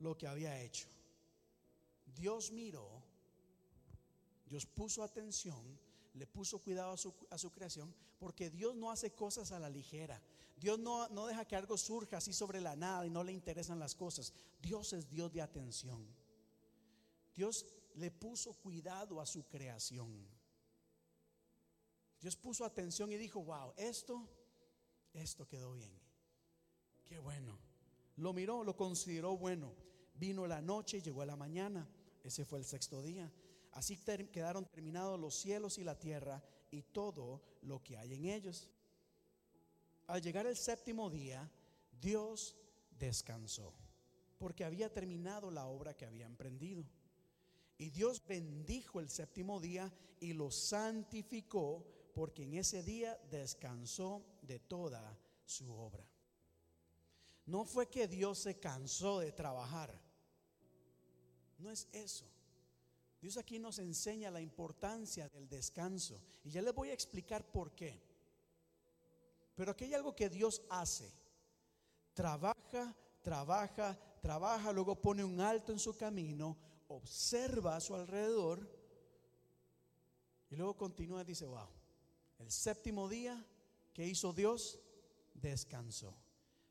[0.00, 0.88] lo que había hecho.
[2.06, 2.90] Dios miró,
[4.44, 5.78] Dios puso atención
[6.14, 6.92] le puso cuidado
[7.30, 10.20] a su, creación, porque Dios no hace cosas a la ligera.
[10.56, 13.78] Dios no, no deja que algo surja así sobre la nada y no le interesan
[13.78, 14.32] las cosas.
[14.60, 16.04] Dios es Dios de atención.
[17.32, 17.64] Dios
[17.94, 20.26] le puso cuidado a su creación.
[22.20, 24.28] Dios puso atención y dijo, wow, esto,
[25.12, 26.03] esto quedó bien.
[27.04, 27.58] Qué bueno.
[28.16, 29.72] Lo miró, lo consideró bueno.
[30.14, 31.88] Vino la noche, llegó a la mañana.
[32.22, 33.30] Ese fue el sexto día.
[33.72, 38.68] Así quedaron terminados los cielos y la tierra y todo lo que hay en ellos.
[40.06, 41.50] Al llegar el séptimo día,
[42.00, 42.56] Dios
[42.98, 43.72] descansó,
[44.38, 46.84] porque había terminado la obra que había emprendido.
[47.78, 51.84] Y Dios bendijo el séptimo día y lo santificó,
[52.14, 56.06] porque en ese día descansó de toda su obra.
[57.46, 59.92] No fue que Dios se cansó de trabajar.
[61.58, 62.26] No es eso.
[63.20, 66.20] Dios aquí nos enseña la importancia del descanso.
[66.42, 68.02] Y ya les voy a explicar por qué.
[69.54, 71.10] Pero aquí hay algo que Dios hace.
[72.12, 76.56] Trabaja, trabaja, trabaja, luego pone un alto en su camino,
[76.88, 78.68] observa a su alrededor
[80.50, 81.68] y luego continúa y dice, wow,
[82.38, 83.44] el séptimo día
[83.92, 84.78] que hizo Dios,
[85.34, 86.14] descansó.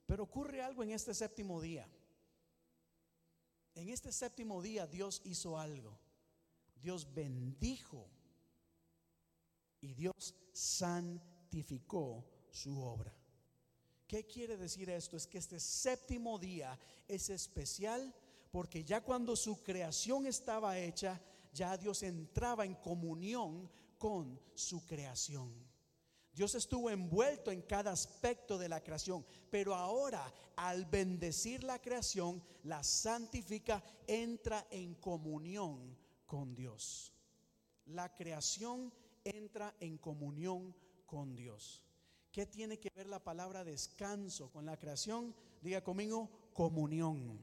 [0.06, 1.88] Pero ocurre algo en este séptimo día.
[3.76, 5.98] En este séptimo día Dios hizo algo.
[6.76, 8.10] Dios bendijo
[9.80, 13.14] y Dios santificó su obra.
[14.08, 15.18] ¿Qué quiere decir esto?
[15.18, 16.78] Es que este séptimo día
[17.08, 18.14] es especial
[18.52, 21.20] porque ya cuando su creación estaba hecha,
[21.54, 25.52] ya Dios entraba en comunión con su creación.
[26.34, 32.44] Dios estuvo envuelto en cada aspecto de la creación, pero ahora al bendecir la creación,
[32.64, 37.14] la santifica, entra en comunión con Dios.
[37.86, 38.92] La creación
[39.24, 40.76] entra en comunión
[41.06, 41.84] con Dios.
[42.32, 45.36] ¿Qué tiene que ver la palabra descanso con la creación?
[45.62, 47.40] Diga conmigo, comunión.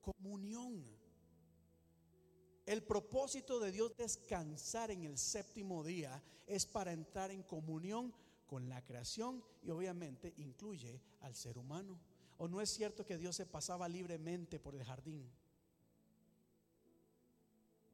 [0.00, 0.93] Comunión.
[2.66, 8.14] El propósito de Dios descansar en el séptimo día es para entrar en comunión
[8.46, 12.00] con la creación y obviamente incluye al ser humano.
[12.38, 15.30] ¿O no es cierto que Dios se pasaba libremente por el jardín?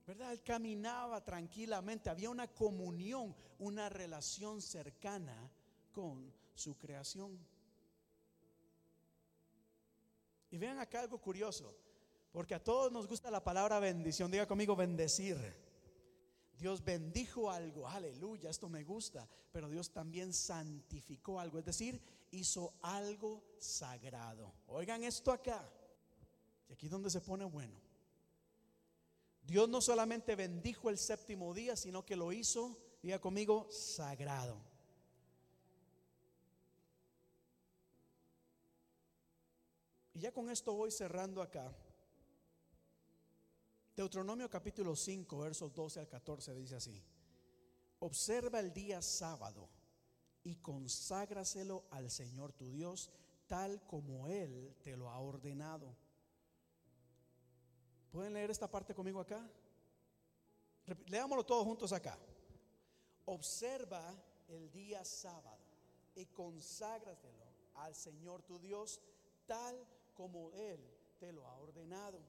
[0.07, 0.33] ¿Verdad?
[0.33, 5.51] Él caminaba tranquilamente, había una comunión, una relación cercana
[5.93, 7.39] con su creación.
[10.51, 11.77] Y vean acá algo curioso.
[12.33, 14.31] Porque a todos nos gusta la palabra bendición.
[14.31, 15.37] Diga conmigo bendecir.
[16.61, 21.99] Dios bendijo algo, aleluya, esto me gusta, pero Dios también santificó algo, es decir,
[22.33, 24.53] hizo algo sagrado.
[24.67, 25.67] Oigan esto acá,
[26.69, 27.81] y aquí donde se pone bueno.
[29.43, 34.61] Dios no solamente bendijo el séptimo día, sino que lo hizo, diga conmigo, sagrado.
[40.13, 41.75] Y ya con esto voy cerrando acá.
[43.97, 47.03] Deuteronomio capítulo 5, versos 12 al 14 dice así.
[47.99, 49.69] Observa el día sábado
[50.43, 53.11] y conságraselo al Señor tu Dios
[53.47, 55.95] tal como Él te lo ha ordenado.
[58.11, 59.47] ¿Pueden leer esta parte conmigo acá?
[61.07, 62.19] Leámoslo todos juntos acá.
[63.27, 64.15] Observa
[64.49, 65.65] el día sábado
[66.15, 69.01] y conságraselo al Señor tu Dios
[69.47, 70.81] tal como Él
[71.19, 72.21] te lo ha ordenado.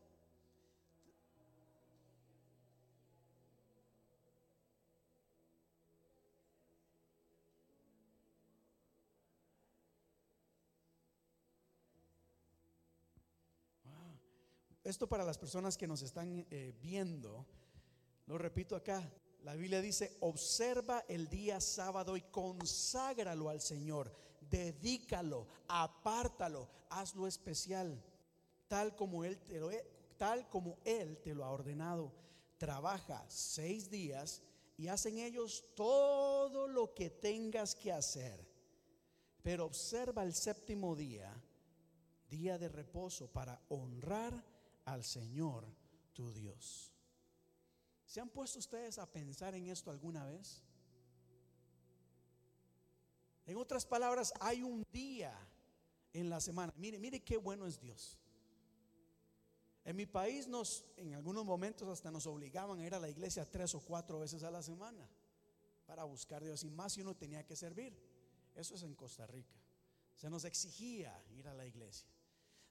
[14.91, 17.45] Esto para las personas que nos están eh, viendo,
[18.27, 19.09] lo repito acá,
[19.41, 28.03] la Biblia dice, observa el día sábado y conságralo al Señor, dedícalo, apártalo, hazlo especial,
[28.67, 29.69] tal como Él te lo,
[30.17, 32.11] tal como Él te lo ha ordenado.
[32.57, 34.43] Trabaja seis días
[34.75, 38.45] y hacen ellos todo lo que tengas que hacer.
[39.41, 41.33] Pero observa el séptimo día,
[42.29, 44.51] día de reposo, para honrar
[44.85, 45.65] al Señor
[46.13, 46.93] tu Dios.
[48.05, 50.63] ¿Se han puesto ustedes a pensar en esto alguna vez?
[53.45, 55.33] En otras palabras, hay un día
[56.13, 56.73] en la semana.
[56.77, 58.17] Mire, mire qué bueno es Dios.
[59.83, 63.49] En mi país nos, en algunos momentos hasta nos obligaban a ir a la iglesia
[63.49, 65.09] tres o cuatro veces a la semana
[65.87, 67.97] para buscar Dios y más si uno tenía que servir.
[68.55, 69.59] Eso es en Costa Rica.
[70.15, 72.07] Se nos exigía ir a la iglesia.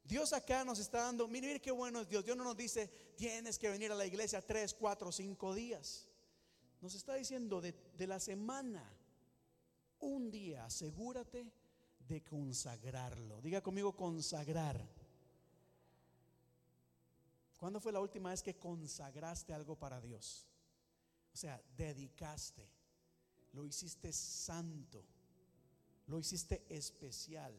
[0.05, 2.25] Dios acá nos está dando, mire, mire qué bueno es Dios.
[2.25, 6.09] Dios no nos dice, tienes que venir a la iglesia tres, cuatro, cinco días.
[6.81, 8.83] Nos está diciendo de, de la semana,
[10.01, 11.53] un día, asegúrate
[12.09, 13.41] de consagrarlo.
[13.41, 14.85] Diga conmigo consagrar.
[17.59, 20.47] ¿Cuándo fue la última vez que consagraste algo para Dios?
[21.33, 22.67] O sea, dedicaste,
[23.53, 25.05] lo hiciste santo,
[26.07, 27.55] lo hiciste especial.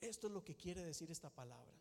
[0.00, 1.78] Esto es lo que quiere decir esta palabra.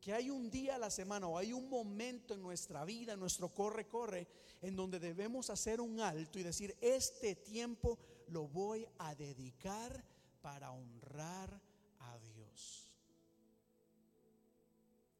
[0.00, 3.20] Que hay un día a la semana o hay un momento en nuestra vida, en
[3.20, 4.26] nuestro corre, corre,
[4.60, 7.98] en donde debemos hacer un alto y decir, este tiempo
[8.28, 10.04] lo voy a dedicar
[10.40, 11.60] para honrar
[12.00, 12.90] a Dios.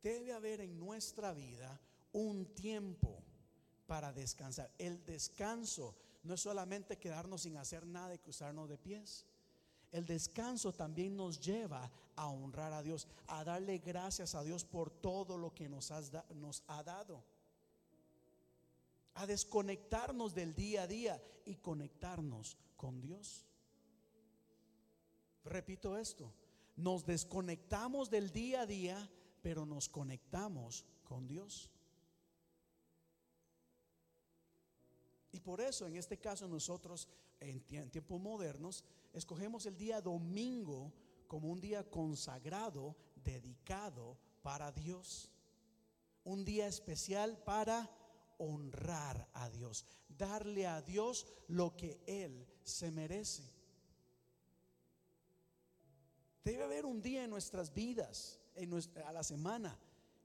[0.02, 1.80] Debe haber en nuestra vida
[2.12, 3.22] un tiempo
[3.86, 4.70] para descansar.
[4.78, 5.94] El descanso
[6.24, 9.26] no es solamente quedarnos sin hacer nada y cruzarnos de pies.
[9.92, 14.90] El descanso también nos lleva a honrar a Dios, a darle gracias a Dios por
[14.90, 17.22] todo lo que nos, ha dado.
[19.14, 23.44] A desconectarnos del día a día y conectarnos con Dios.
[25.44, 26.32] Repito esto,
[26.76, 29.10] nos desconectamos del día a día,
[29.42, 31.68] pero nos conectamos con Dios.
[35.32, 37.08] Y por eso en este caso nosotros
[37.40, 40.92] en tiempos modernos escogemos el día domingo
[41.26, 45.30] como un día consagrado, dedicado para Dios.
[46.24, 47.90] Un día especial para
[48.38, 53.50] honrar a Dios, darle a Dios lo que Él se merece.
[56.44, 58.72] Debe haber un día en nuestras vidas, en
[59.04, 59.78] a la semana,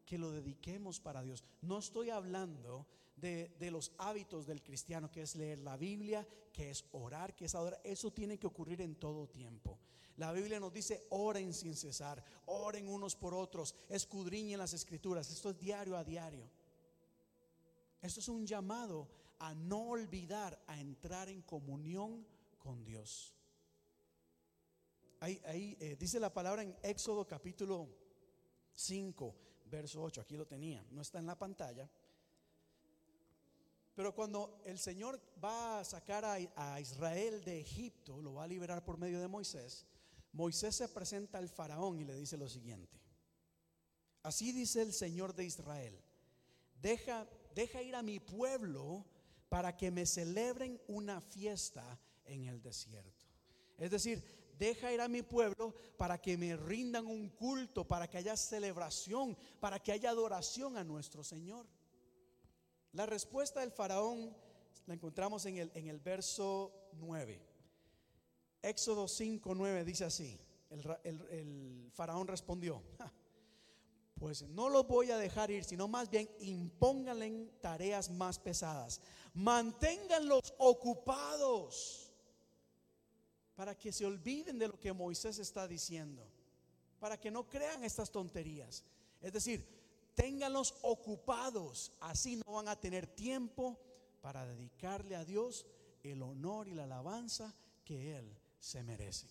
[0.05, 1.43] que lo dediquemos para Dios.
[1.61, 6.85] No estoy hablando de, los hábitos del cristiano, que es leer la Biblia, que es
[6.91, 7.81] orar, que es adorar.
[7.83, 9.79] Eso tiene que ocurrir en todo tiempo.
[10.17, 15.29] La Biblia nos dice, oren sin cesar, oren unos por otros, escudriñen las escrituras.
[15.29, 16.49] Esto es diario a diario.
[18.01, 19.07] Esto es un llamado
[19.39, 22.25] a no olvidar, a entrar en comunión
[22.57, 23.35] con Dios.
[25.19, 27.87] Ahí, ahí eh, dice la palabra en Éxodo capítulo
[28.73, 29.35] 5,
[29.65, 31.89] verso 8, aquí lo tenía, no está en la pantalla.
[33.97, 38.85] Pero cuando el Señor va a sacar a, Israel de Egipto, lo va a liberar
[38.85, 39.87] por medio de Moisés,
[40.33, 43.01] Moisés se presenta al faraón y le dice lo siguiente.
[44.21, 45.99] Así dice el Señor de Israel,
[46.79, 49.03] deja, deja ir a mi pueblo
[49.49, 53.25] para que me celebren una fiesta en el desierto.
[53.79, 54.23] Es decir,
[54.59, 59.35] deja ir a mi pueblo para que me rindan un culto, para que haya celebración,
[59.59, 61.65] para que haya adoración a nuestro Señor.
[62.97, 64.35] La respuesta del faraón
[64.87, 67.39] la encontramos en el, en el verso 9.
[68.63, 70.39] Éxodo 5, 9 dice así,
[70.71, 70.81] el,
[71.29, 72.81] el faraón respondió,
[74.15, 78.99] pues no los voy a dejar ir, sino más bien impónganle tareas más pesadas.
[79.35, 82.11] Manténganlos ocupados
[83.53, 86.27] para que se olviden de lo que Moisés está diciendo,
[86.99, 88.83] para que no crean estas tonterías.
[89.21, 89.76] Es decir,
[90.17, 93.79] ténganlos ocupados, así no van a tener tiempo
[94.19, 95.67] para dedicarle a Dios
[96.01, 97.53] el honor y la alabanza
[97.85, 99.27] que Él se merece.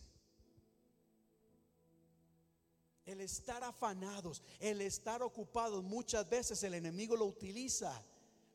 [3.04, 8.04] El estar afanados, el estar ocupados, muchas veces el enemigo lo utiliza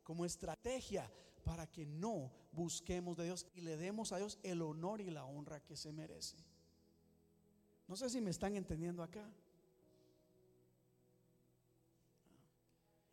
[0.02, 1.12] como estrategia
[1.44, 5.26] para que no busquemos de Dios y le demos a Dios el honor y la
[5.26, 6.38] honra que se merece.
[7.90, 9.30] No sé si me están entendiendo acá.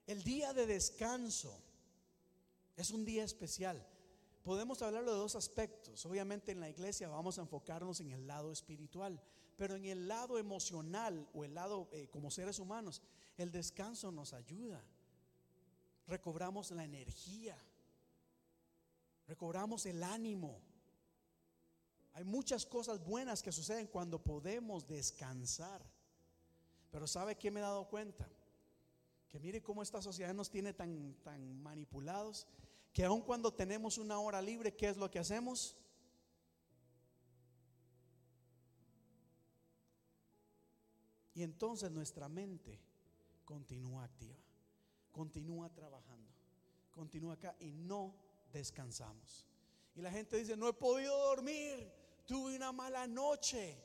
[0.09, 1.55] El día de descanso
[2.77, 3.87] es un día especial.
[4.43, 6.07] Podemos hablarlo de dos aspectos.
[6.07, 9.21] Obviamente en la iglesia vamos a enfocarnos en el lado espiritual,
[9.59, 13.03] pero en el lado emocional o el lado eh, como seres humanos,
[13.37, 14.83] el descanso nos ayuda.
[16.07, 17.59] Recobramos la energía,
[19.27, 20.59] recobramos el ánimo.
[22.15, 25.85] Hay muchas cosas buenas que suceden cuando podemos descansar.
[26.91, 28.27] Pero ¿sabe qué me he dado cuenta?
[29.29, 32.47] Que mire cómo esta sociedad nos tiene tan, tan manipulados
[32.93, 35.77] que aun cuando tenemos una hora libre, ¿qué es lo que hacemos?
[41.35, 42.81] Y entonces nuestra mente
[43.45, 44.37] continúa activa,
[45.13, 46.33] continúa trabajando,
[46.91, 48.17] continúa acá y no
[48.53, 49.47] descansamos.
[49.95, 51.93] Y la gente dice, no he podido dormir,
[52.27, 53.81] tuve una mala noche.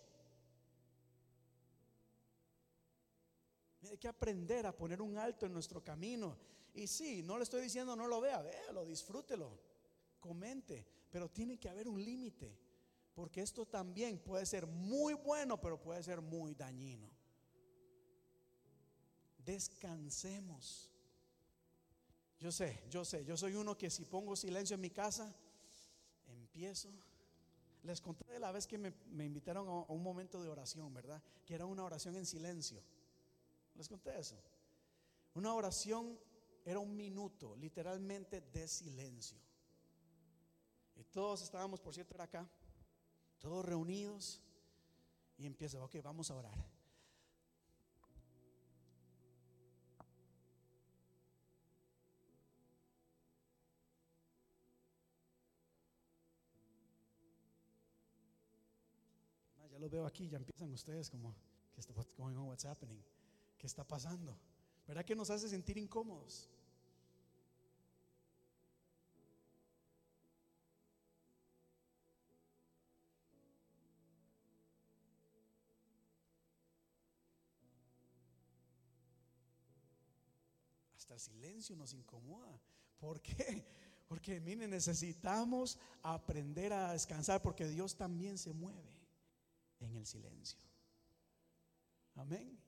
[3.89, 6.37] Hay que aprender a poner un alto en nuestro camino.
[6.73, 9.59] Y sí, no le estoy diciendo no lo vea, véalo, disfrútelo,
[10.19, 12.57] comente, pero tiene que haber un límite,
[13.13, 17.09] porque esto también puede ser muy bueno, pero puede ser muy dañino.
[19.37, 20.89] Descansemos.
[22.39, 25.33] Yo sé, yo sé, yo soy uno que si pongo silencio en mi casa,
[26.27, 26.89] empiezo.
[27.83, 31.21] Les conté de la vez que me, me invitaron a un momento de oración, ¿verdad?
[31.45, 32.81] Que era una oración en silencio.
[33.75, 34.41] Les conté eso.
[35.33, 36.19] Una oración
[36.65, 39.37] era un minuto, literalmente, de silencio.
[40.95, 42.47] Y todos estábamos, por cierto, era acá,
[43.39, 44.41] todos reunidos.
[45.37, 46.57] Y empieza, ok, vamos a orar.
[59.57, 61.35] Ah, ya lo veo aquí, ya empiezan ustedes como,
[61.73, 62.65] ¿qué está, what's going on, what's?
[63.63, 64.37] ¿Qué está pasando?
[64.85, 66.49] ¿Verdad que nos hace sentir incómodos?
[80.97, 82.59] Hasta el silencio nos incomoda.
[82.99, 83.65] ¿Por qué?
[84.09, 88.93] Porque, miren, necesitamos aprender a descansar porque Dios también se mueve
[89.79, 90.59] en el silencio.
[92.15, 92.62] Amén.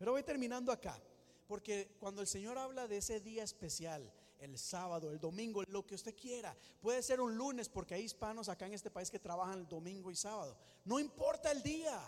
[0.00, 0.98] Pero voy terminando acá,
[1.46, 5.94] porque cuando el Señor habla de ese día especial, el sábado, el domingo, lo que
[5.94, 9.58] usted quiera, puede ser un lunes, porque hay hispanos acá en este país que trabajan
[9.58, 10.56] el domingo y sábado.
[10.86, 12.00] No importa el día.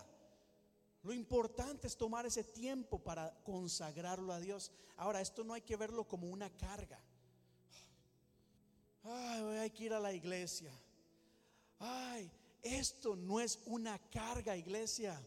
[1.03, 4.71] Lo importante es tomar ese tiempo para consagrarlo a Dios.
[4.97, 6.99] Ahora, esto no hay que verlo como una carga.
[9.03, 10.71] Ay, hay que ir a la iglesia.
[11.77, 12.31] Ay,
[12.63, 15.23] esto no es una carga, iglesia.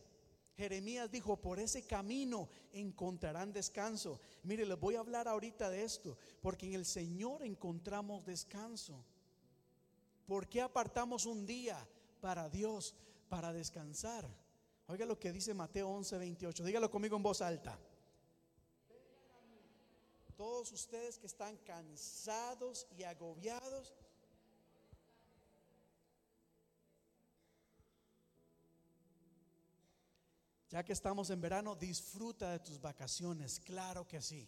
[0.57, 4.21] Jeremías dijo, por ese camino encontrarán descanso.
[4.43, 9.05] Mire, les voy a hablar ahorita de esto, porque en el Señor encontramos descanso.
[10.27, 11.87] ¿Por qué apartamos un día
[12.21, 12.95] para Dios,
[13.29, 14.27] para descansar?
[14.89, 16.65] Oiga lo que dice Mateo 11, 28.
[16.65, 17.79] Dígalo conmigo en voz alta.
[20.37, 23.95] todos ustedes que están cansados y agobiados.
[30.77, 34.47] Ya que estamos en verano, disfruta de tus vacaciones, claro que sí.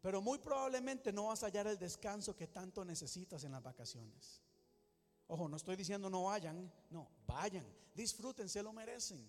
[0.00, 4.40] Pero muy probablemente no vas a hallar el descanso que tanto necesitas en las vacaciones.
[5.26, 7.66] Ojo, no estoy diciendo no vayan, no, vayan,
[7.96, 9.28] disfruten, se lo merecen.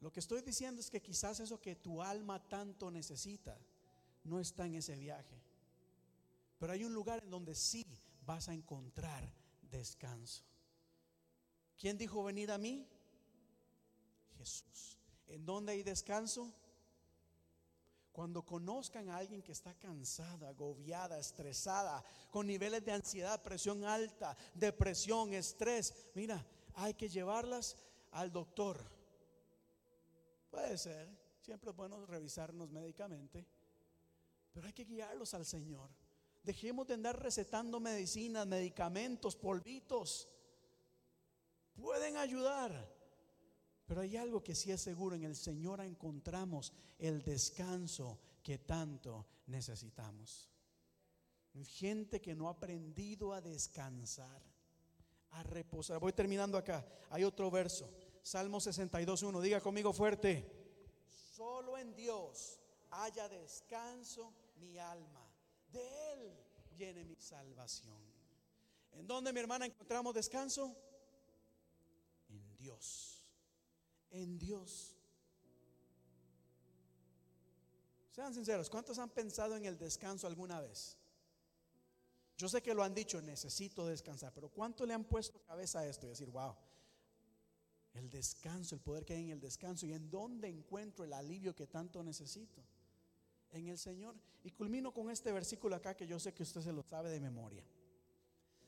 [0.00, 3.58] Lo que estoy diciendo es que quizás eso que tu alma tanto necesita
[4.24, 5.38] no está en ese viaje.
[6.58, 7.84] Pero hay un lugar en donde sí
[8.24, 9.30] vas a encontrar
[9.70, 10.44] descanso.
[11.76, 12.88] ¿Quién dijo venid a mí?
[14.38, 14.99] Jesús.
[15.30, 16.52] ¿En dónde hay descanso?
[18.10, 24.36] Cuando conozcan a alguien que está cansada, agobiada, estresada, con niveles de ansiedad, presión alta,
[24.54, 26.44] depresión, estrés, mira,
[26.74, 27.76] hay que llevarlas
[28.10, 28.84] al doctor.
[30.50, 31.08] Puede ser,
[31.40, 33.46] siempre es bueno revisarnos médicamente,
[34.52, 35.90] pero hay que guiarlos al Señor.
[36.42, 40.28] Dejemos de andar recetando medicinas, medicamentos, polvitos.
[41.76, 42.99] Pueden ayudar
[43.90, 49.26] pero hay algo que sí es seguro, en el Señor encontramos el descanso que tanto
[49.48, 50.48] necesitamos.
[51.64, 54.40] Gente que no ha aprendido a descansar,
[55.32, 55.98] a reposar.
[55.98, 56.86] Voy terminando acá.
[57.10, 57.90] Hay otro verso.
[58.22, 59.40] Salmo 62.1.
[59.40, 60.48] Diga conmigo fuerte.
[61.08, 62.60] Solo en Dios
[62.92, 65.28] haya descanso mi alma.
[65.72, 66.32] De Él
[66.78, 68.00] viene mi salvación.
[68.92, 70.76] ¿En dónde, mi hermana, encontramos descanso?
[72.28, 73.19] En Dios
[74.10, 74.96] en Dios.
[78.10, 80.96] Sean sinceros, ¿cuántos han pensado en el descanso alguna vez?
[82.36, 85.86] Yo sé que lo han dicho, necesito descansar, pero ¿cuánto le han puesto cabeza a
[85.86, 86.56] esto y decir, wow,
[87.94, 91.54] el descanso, el poder que hay en el descanso y en dónde encuentro el alivio
[91.54, 92.64] que tanto necesito?
[93.52, 94.16] En el Señor.
[94.42, 97.20] Y culmino con este versículo acá que yo sé que usted se lo sabe de
[97.20, 97.64] memoria.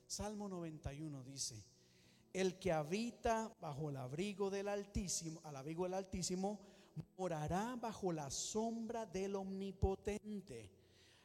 [0.06, 1.64] Salmo 91 dice,
[2.32, 6.60] el que habita bajo el abrigo del Altísimo, al abrigo del Altísimo,
[7.16, 10.70] morará bajo la sombra del Omnipotente.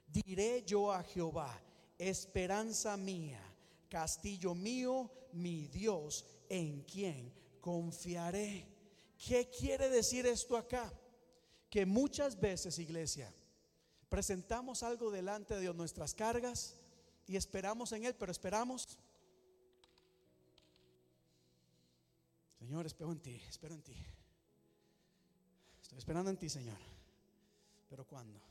[0.07, 1.61] Diré yo a Jehová,
[1.97, 3.41] esperanza mía,
[3.89, 8.65] castillo mío, mi Dios, en quien confiaré.
[9.17, 10.93] ¿Qué quiere decir esto acá?
[11.69, 13.33] Que muchas veces, iglesia,
[14.09, 16.79] presentamos algo delante de Dios, nuestras cargas,
[17.25, 18.97] y esperamos en Él, pero esperamos
[22.59, 23.95] Señor, espero en ti, espero en ti.
[25.81, 26.77] Estoy esperando en ti, Señor.
[27.89, 28.41] Pero ¿cuándo?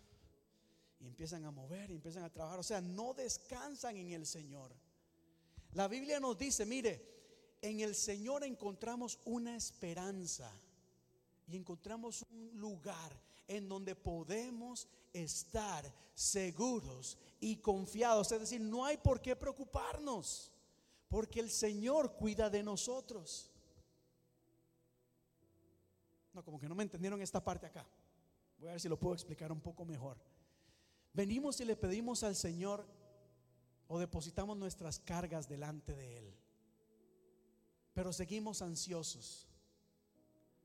[1.00, 2.58] Y empiezan a mover, y empiezan a trabajar.
[2.58, 4.72] O sea, no descansan en el Señor.
[5.72, 7.16] La Biblia nos dice, mire,
[7.60, 10.50] en el Señor encontramos una esperanza
[11.46, 13.12] y encontramos un lugar
[13.48, 18.32] en donde podemos estar seguros y confiados.
[18.32, 20.52] Es decir, no hay por qué preocuparnos,
[21.08, 23.50] porque el Señor cuida de nosotros.
[26.36, 27.86] No, como que no me entendieron esta parte acá.
[28.58, 30.18] Voy a ver si lo puedo explicar un poco mejor.
[31.14, 32.86] Venimos y le pedimos al Señor
[33.88, 36.34] o depositamos nuestras cargas delante de Él.
[37.94, 39.48] Pero seguimos ansiosos,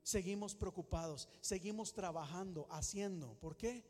[0.03, 3.39] seguimos preocupados, seguimos trabajando, haciendo.
[3.39, 3.85] ¿Por qué?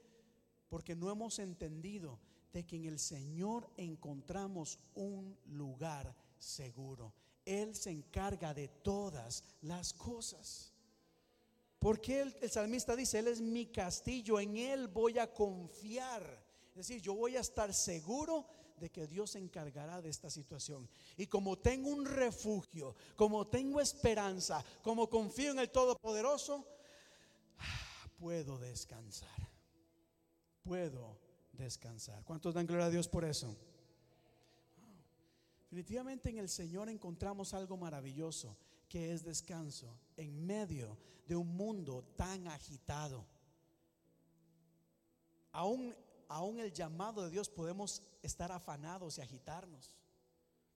[0.70, 2.20] Porque no hemos entendido
[2.54, 7.12] de que en el Señor encontramos un lugar seguro.
[7.44, 10.71] Él se encarga de todas las cosas.
[11.82, 16.22] Porque el, salmista dice, Él es mi castillo, en Él voy a confiar.
[16.70, 18.46] Es decir, yo voy a estar seguro
[18.78, 20.88] de que Dios se encargará de esta situación.
[21.18, 26.68] Y como tengo un refugio, como tengo esperanza, como confío en el Todopoderoso,
[28.20, 29.50] puedo descansar.
[30.62, 31.18] Puedo
[31.52, 32.24] descansar.
[32.24, 33.58] ¿Cuántos dan gloria a Dios por eso?
[35.64, 38.56] Definitivamente en el Señor encontramos algo maravilloso
[38.92, 43.26] que es descanso en medio de un mundo tan agitado.
[45.54, 45.96] Aún,
[46.28, 49.96] aún el llamado de Dios podemos estar afanados y agitarnos,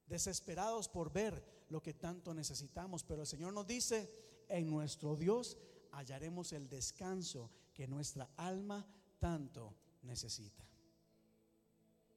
[0.08, 4.10] desesperados por ver lo que tanto necesitamos, pero el Señor nos dice,
[4.48, 5.58] en nuestro Dios
[5.92, 8.88] hallaremos el descanso que nuestra alma
[9.20, 10.64] tanto necesita.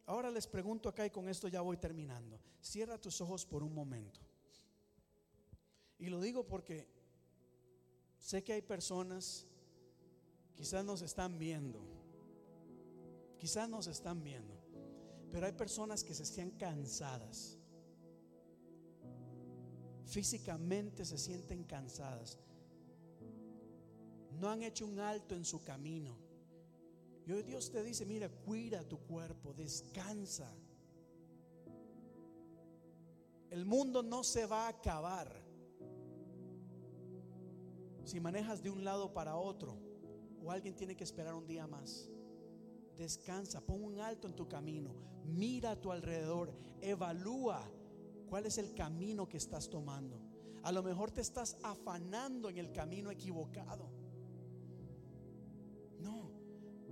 [0.07, 2.41] Ahora les pregunto acá y con esto ya voy terminando.
[2.61, 4.28] Cierra tus ojos por un momento.
[5.99, 6.87] Y lo digo porque
[8.19, 9.47] sé que hay personas,
[10.55, 11.81] quizás nos están viendo,
[13.39, 14.55] quizás nos están viendo,
[15.33, 17.59] pero hay personas que se sienten cansadas.
[20.05, 22.39] Físicamente se sienten cansadas.
[24.41, 26.17] No han hecho un alto en su camino
[27.27, 30.51] Y hoy Dios te dice, mira, cuida tu cuerpo, descansa.
[33.51, 35.48] El mundo no se va a acabar
[38.09, 39.77] si manejas de un lado para otro
[40.43, 42.09] o alguien tiene que esperar un día más.
[42.97, 44.95] Descansa, pon un alto en tu camino,
[45.25, 47.63] mira a tu alrededor, evalúa
[48.29, 50.21] cuál es el camino que estás tomando.
[50.63, 53.91] A lo mejor te estás afanando en el camino equivocado.
[56.01, 56.31] No,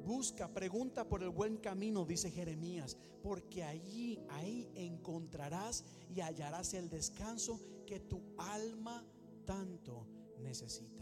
[0.04, 5.82] busca, pregunta por el buen camino, dice Jeremías, porque allí, ahí encontrarás
[6.14, 9.02] y hallarás el descanso que tu alma
[9.46, 10.06] tanto
[10.42, 10.95] necesitas.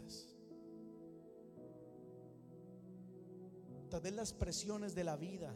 [4.01, 5.55] Vez las presiones de la vida,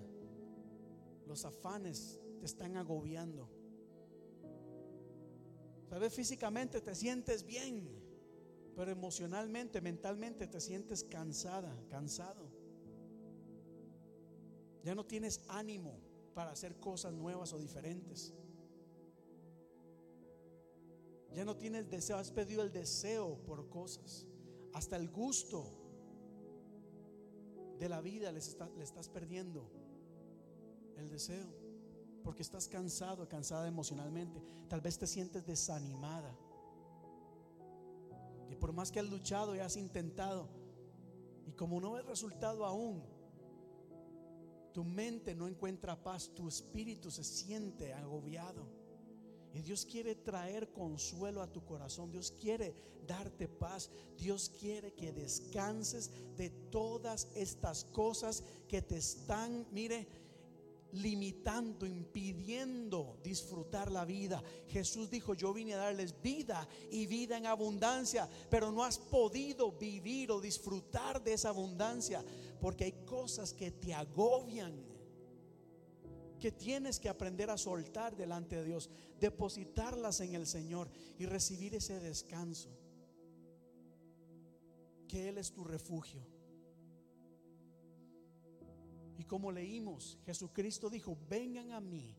[1.28, 3.50] los afanes te están agobiando.
[5.90, 7.88] Tal vez físicamente te sientes bien,
[8.76, 12.50] pero emocionalmente, mentalmente te sientes cansada, cansado.
[14.84, 16.00] Ya no tienes ánimo
[16.34, 18.34] para hacer cosas nuevas o diferentes.
[21.34, 24.26] Ya no tienes deseo, has pedido el deseo por cosas.
[24.74, 25.79] Hasta el gusto
[27.80, 29.70] de la vida le estás perdiendo
[30.98, 31.48] el deseo
[32.24, 34.42] porque estás cansado, cansada emocionalmente.
[34.68, 36.36] Tal vez te sientes desanimada.
[38.50, 40.50] Y por más que has luchado y has intentado,
[41.46, 43.04] y como no ves resultado aún,
[44.74, 48.68] tu mente no encuentra paz, tu espíritu se siente agobiado.
[49.54, 52.12] Y Dios quiere traer consuelo a tu corazón.
[52.12, 52.76] Dios quiere
[53.08, 53.90] darte paz.
[54.16, 60.08] Dios quiere que descanses de todas estas cosas que te están, mire,
[60.94, 64.44] limitando, impidiendo disfrutar la vida.
[64.68, 69.72] Jesús dijo, yo vine a darles vida y vida en abundancia, pero no has podido
[69.72, 72.24] vivir o disfrutar de esa abundancia
[72.60, 74.74] porque hay cosas que te agobian,
[76.40, 78.90] que tienes que aprender a soltar delante de Dios,
[79.20, 82.70] depositarlas en el Señor y recibir ese descanso,
[85.08, 86.39] que Él es tu refugio.
[89.20, 92.16] Y como leímos, Jesucristo dijo, vengan a mí,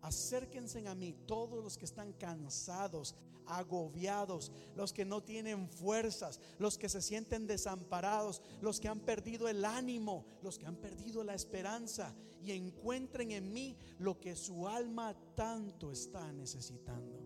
[0.00, 3.14] acérquense a mí todos los que están cansados,
[3.46, 9.46] agobiados, los que no tienen fuerzas, los que se sienten desamparados, los que han perdido
[9.46, 12.12] el ánimo, los que han perdido la esperanza
[12.42, 17.20] y encuentren en mí lo que su alma tanto está necesitando.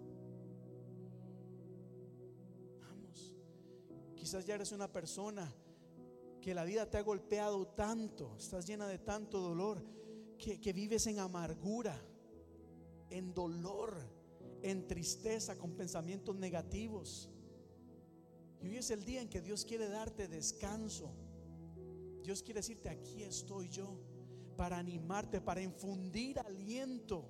[2.82, 3.34] Vamos,
[4.14, 5.51] quizás ya eres una persona
[6.47, 9.85] que la vida te ha golpeado tanto, estás llena de tanto dolor,
[10.39, 12.01] que, vives en amargura,
[13.10, 14.09] en dolor,
[14.62, 17.28] en tristeza, con pensamientos negativos.
[18.62, 21.12] Y hoy es el día en que Dios quiere darte descanso.
[22.23, 23.98] Dios quiere decirte, aquí estoy yo,
[24.56, 27.28] para animarte, para infundir aliento,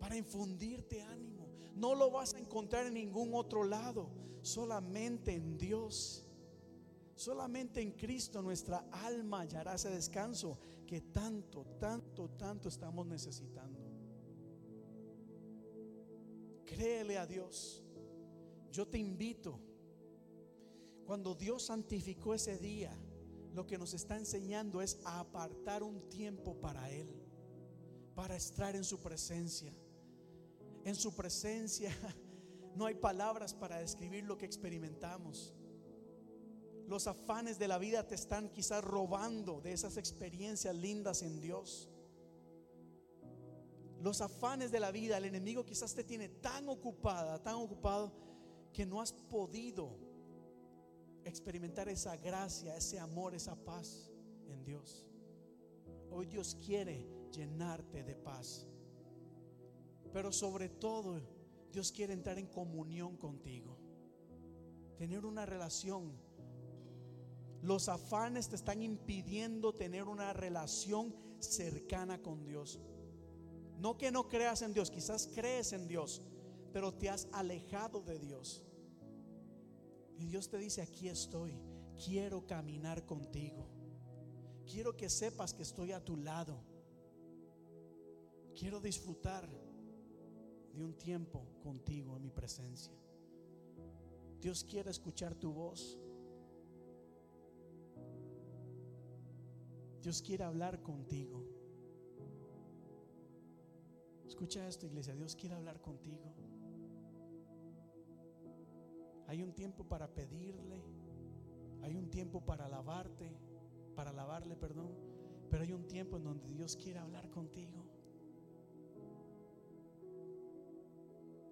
[0.00, 1.46] para infundirte ánimo.
[1.76, 4.10] No lo vas a encontrar en ningún otro lado,
[4.40, 6.26] solamente en Dios.
[7.14, 13.80] Solamente en Cristo nuestra alma hallará ese descanso que tanto, tanto, tanto estamos necesitando.
[16.64, 17.82] Créele a Dios.
[18.70, 19.60] Yo te invito.
[21.04, 22.96] Cuando Dios santificó ese día,
[23.52, 27.08] lo que nos está enseñando es a apartar un tiempo para Él,
[28.14, 29.72] para estar en su presencia.
[30.84, 31.94] En su presencia
[32.74, 35.54] no hay palabras para describir lo que experimentamos.
[36.92, 41.88] Los afanes de la vida te están quizás robando de esas experiencias lindas en Dios.
[44.02, 48.12] Los afanes de la vida, el enemigo quizás te tiene tan ocupada, tan ocupado,
[48.74, 49.96] que no has podido
[51.24, 54.12] experimentar esa gracia, ese amor, esa paz
[54.50, 55.06] en Dios.
[56.10, 58.66] Hoy Dios quiere llenarte de paz.
[60.12, 61.22] Pero sobre todo,
[61.72, 63.78] Dios quiere entrar en comunión contigo.
[64.98, 66.21] Tener una relación
[67.62, 72.80] los afanes te están impidiendo tener una relación cercana con Dios.
[73.78, 76.22] No que no creas en Dios, quizás crees en Dios,
[76.72, 78.64] pero te has alejado de Dios.
[80.18, 81.56] Y Dios te dice, aquí estoy,
[82.04, 83.68] quiero caminar contigo.
[84.66, 86.60] Quiero que sepas que estoy a tu lado.
[88.54, 89.48] Quiero disfrutar
[90.74, 92.92] de un tiempo contigo en mi presencia.
[94.40, 95.98] Dios quiere escuchar tu voz.
[100.02, 101.44] Dios quiere hablar contigo.
[104.26, 105.14] Escucha esto, iglesia.
[105.14, 106.34] Dios quiere hablar contigo.
[109.28, 110.82] Hay un tiempo para pedirle.
[111.82, 113.30] Hay un tiempo para alabarte,
[113.94, 114.92] para alabarle, perdón.
[115.48, 117.84] Pero hay un tiempo en donde Dios quiere hablar contigo.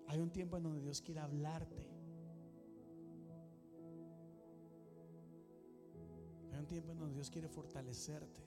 [0.08, 1.89] Hay un tiempo en donde Dios quiere hablarte.
[6.60, 8.42] Hay un tiempo en donde Dios quiere fortalecerte.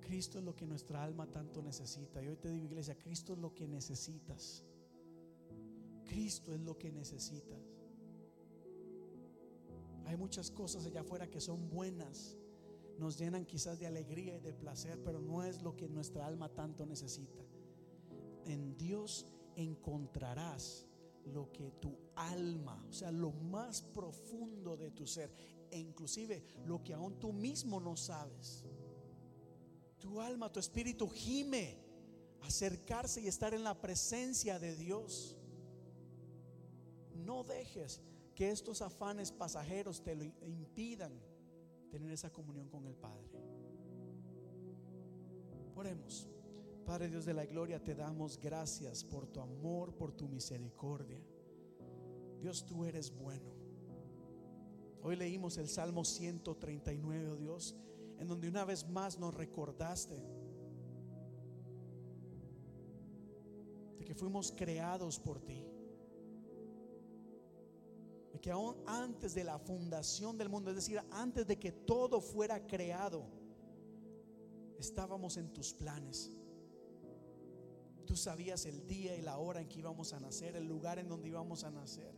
[0.00, 2.20] Cristo es lo que nuestra alma tanto necesita.
[2.20, 4.64] Y hoy te digo, iglesia, Cristo es lo que necesitas.
[6.04, 7.60] Cristo es lo que necesitas.
[10.06, 12.36] Hay muchas cosas allá afuera que son buenas,
[12.98, 16.48] nos llenan quizás de alegría y de placer, pero no es lo que nuestra alma
[16.48, 17.44] tanto necesita.
[18.46, 20.88] En Dios encontrarás
[21.26, 25.32] lo que tu alma, o sea, lo más profundo de tu ser,
[25.70, 28.64] e inclusive lo que aún tú mismo no sabes.
[29.98, 31.84] Tu alma, tu espíritu gime
[32.42, 35.36] acercarse y estar en la presencia de Dios.
[37.14, 38.02] No dejes
[38.34, 41.12] que estos afanes pasajeros te lo impidan
[41.90, 43.30] tener esa comunión con el Padre.
[45.74, 46.28] Oremos.
[46.84, 51.18] Padre Dios de la gloria, te damos gracias por tu amor, por tu misericordia.
[52.40, 53.54] Dios, tú eres bueno.
[55.02, 57.74] Hoy leímos el Salmo 139, oh Dios,
[58.18, 60.22] en donde una vez más nos recordaste
[63.98, 65.66] de que fuimos creados por ti.
[68.32, 72.20] De que aún antes de la fundación del mundo, es decir, antes de que todo
[72.20, 73.24] fuera creado,
[74.78, 76.30] estábamos en tus planes.
[78.06, 81.08] Tú sabías el día y la hora en que íbamos a nacer, el lugar en
[81.08, 82.14] donde íbamos a nacer.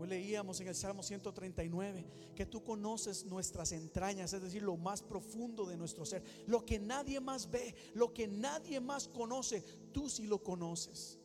[0.00, 5.02] Hoy leíamos en el Salmo 139 que tú conoces nuestras entrañas, es decir, lo más
[5.02, 9.62] profundo de nuestro ser, lo que nadie más ve, lo que nadie más conoce,
[9.92, 11.18] tú sí lo conoces.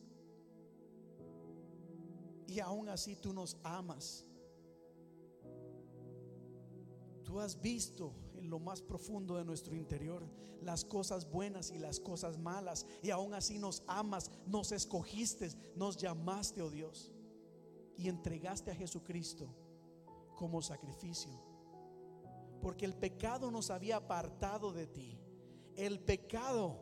[2.47, 4.25] Y aún así tú nos amas.
[7.23, 8.13] Tú has visto
[8.45, 10.25] lo más profundo de nuestro interior
[10.61, 12.85] las cosas buenas y las cosas malas.
[13.03, 17.11] Y aún así nos amas, nos escogiste, nos llamaste, oh Dios
[17.97, 19.47] y entregaste a Jesucristo
[20.35, 21.31] como sacrificio.
[22.61, 25.19] Porque el pecado nos había apartado de ti.
[25.75, 26.79] El pecado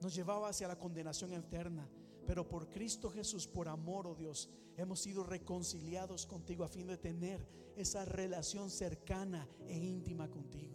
[0.00, 1.88] nos llevaba hacia la condenación eterna.
[2.26, 6.96] Pero por Cristo Jesús, por amor, oh Dios, hemos sido reconciliados contigo a fin de
[6.96, 7.46] tener
[7.76, 10.74] esa relación cercana e íntima contigo.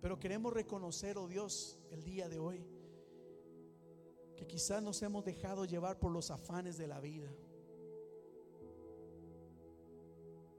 [0.00, 2.64] Pero queremos reconocer, oh Dios, el día de hoy,
[4.36, 7.28] que quizás nos hemos dejado llevar por los afanes de la vida.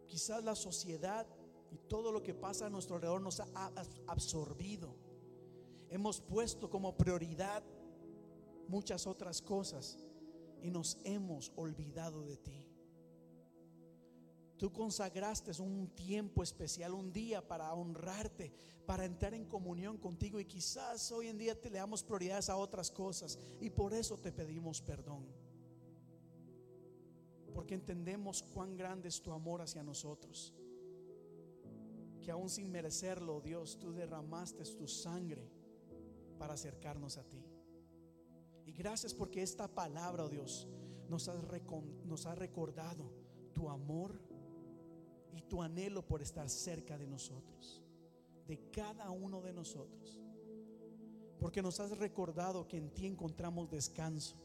[0.08, 1.26] Quizás la sociedad
[1.72, 3.72] y todo lo que pasa a nuestro alrededor nos ha
[4.08, 4.96] absorbido.
[5.90, 7.64] Hemos puesto como prioridad
[8.70, 9.98] muchas otras cosas
[10.62, 12.70] y nos hemos olvidado de ti.
[14.58, 18.52] Tú consagraste un tiempo especial, un día para honrarte,
[18.86, 22.58] para entrar en comunión contigo y quizás hoy en día te le damos prioridades a
[22.58, 25.26] otras cosas y por eso te pedimos perdón.
[27.54, 30.54] Porque entendemos cuán grande es tu amor hacia nosotros.
[32.22, 35.50] Que aún sin merecerlo, Dios, tú derramaste tu sangre
[36.38, 37.49] para acercarnos a ti.
[38.70, 40.68] Y gracias porque esta palabra, oh Dios,
[41.10, 41.34] nos ha,
[42.06, 43.12] nos ha recordado
[43.52, 44.22] tu amor
[45.32, 47.82] y tu anhelo por estar cerca de nosotros,
[48.46, 50.22] de cada uno de nosotros.
[51.40, 54.36] Porque nos has recordado que en ti encontramos descanso.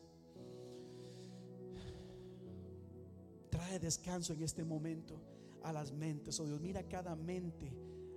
[3.51, 5.21] Trae descanso en este momento
[5.63, 6.41] a las mentes.
[6.41, 7.71] Oh Dios, mira cada mente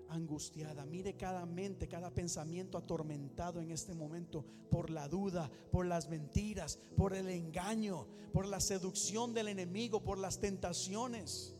[0.09, 0.85] angustiada.
[0.85, 6.79] Mire cada mente, cada pensamiento atormentado en este momento por la duda, por las mentiras,
[6.95, 11.57] por el engaño, por la seducción del enemigo, por las tentaciones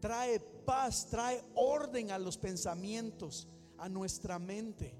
[0.00, 3.48] trae paz, trae orden a los pensamientos,
[3.78, 4.94] a nuestra mente,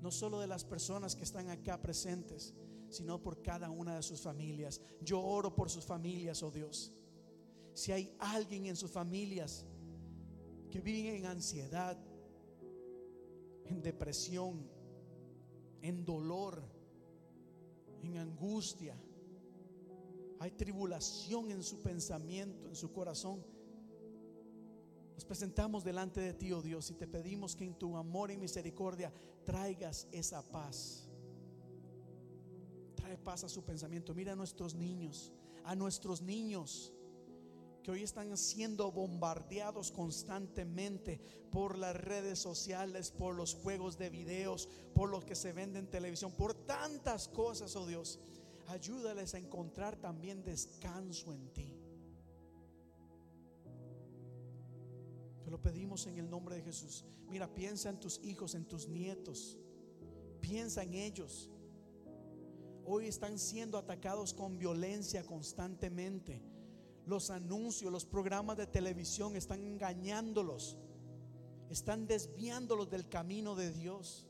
[0.00, 2.54] no solo de las personas que están acá presentes,
[2.90, 4.80] sino por cada una de sus familias.
[5.00, 6.92] Yo oro por sus familias, oh Dios.
[7.74, 9.64] Si hay alguien en sus familias
[10.72, 11.98] que vive en ansiedad,
[13.66, 14.66] en depresión,
[15.82, 16.62] en dolor,
[18.02, 18.96] en angustia,
[20.40, 23.44] hay tribulación en su pensamiento, en su corazón,
[25.14, 28.38] nos presentamos delante de ti, oh Dios, y te pedimos que en tu amor y
[28.38, 29.12] misericordia
[29.44, 31.06] traigas esa paz.
[32.96, 34.14] Trae paz a su pensamiento.
[34.14, 35.30] Mira a nuestros niños,
[35.64, 36.92] a nuestros niños
[37.82, 44.68] que hoy están siendo bombardeados constantemente por las redes sociales, por los juegos de videos,
[44.94, 48.20] por los que se venden en televisión, por tantas cosas, oh Dios.
[48.68, 51.76] Ayúdales a encontrar también descanso en ti.
[55.44, 57.04] Te lo pedimos en el nombre de Jesús.
[57.28, 59.58] Mira, piensa en tus hijos, en tus nietos.
[60.40, 61.50] Piensa en ellos.
[62.84, 66.51] Hoy están siendo atacados con violencia constantemente.
[67.06, 70.76] Los anuncios, los programas de televisión están engañándolos.
[71.68, 74.26] Están desviándolos del camino de Dios.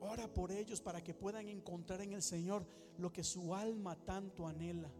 [0.00, 2.66] Ora por ellos para que puedan encontrar en el Señor
[2.98, 4.92] lo que su alma tanto anhela.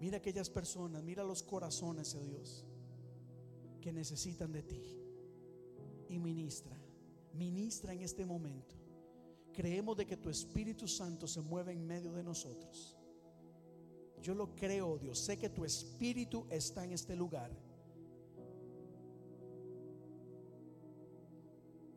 [0.00, 2.66] Mira aquellas personas, mira los corazones de Dios
[3.80, 4.82] que necesitan de ti.
[6.08, 6.76] Y ministra,
[7.32, 8.76] ministra en este momento.
[9.52, 12.93] Creemos de que tu Espíritu Santo se mueve en medio de nosotros.
[14.24, 15.18] Yo lo creo, Dios.
[15.18, 17.50] Sé que tu Espíritu está en este lugar.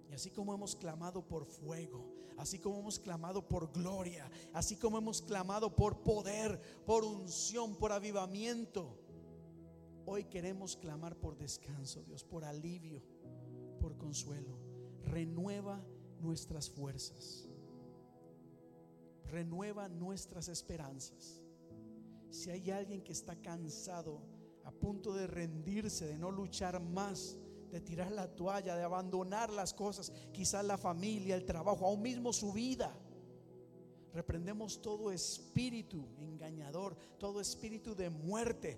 [0.10, 4.98] Y así como hemos clamado por fuego, así como hemos clamado por gloria, así como
[4.98, 9.00] hemos clamado por poder, por unción, por avivamiento,
[10.06, 13.02] hoy queremos clamar por descanso, Dios, por alivio,
[13.80, 14.60] por consuelo.
[15.06, 15.82] Renueva
[16.20, 17.48] nuestras fuerzas.
[19.28, 21.47] Renueva nuestras esperanzas.
[22.30, 24.22] Si hay alguien que está cansado,
[24.64, 27.38] a punto de rendirse, de no luchar más,
[27.72, 32.34] de tirar la toalla, de abandonar las cosas, quizás la familia, el trabajo, aún mismo
[32.34, 32.94] su vida.
[34.14, 38.78] Reprendemos todo espíritu engañador, todo espíritu de muerte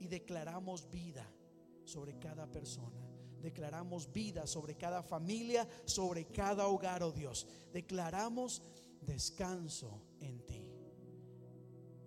[0.00, 1.28] y declaramos vida
[1.84, 3.00] sobre cada persona.
[3.40, 7.46] Declaramos vida sobre cada familia, sobre cada hogar, oh Dios.
[7.72, 8.62] Declaramos
[9.00, 10.00] descanso.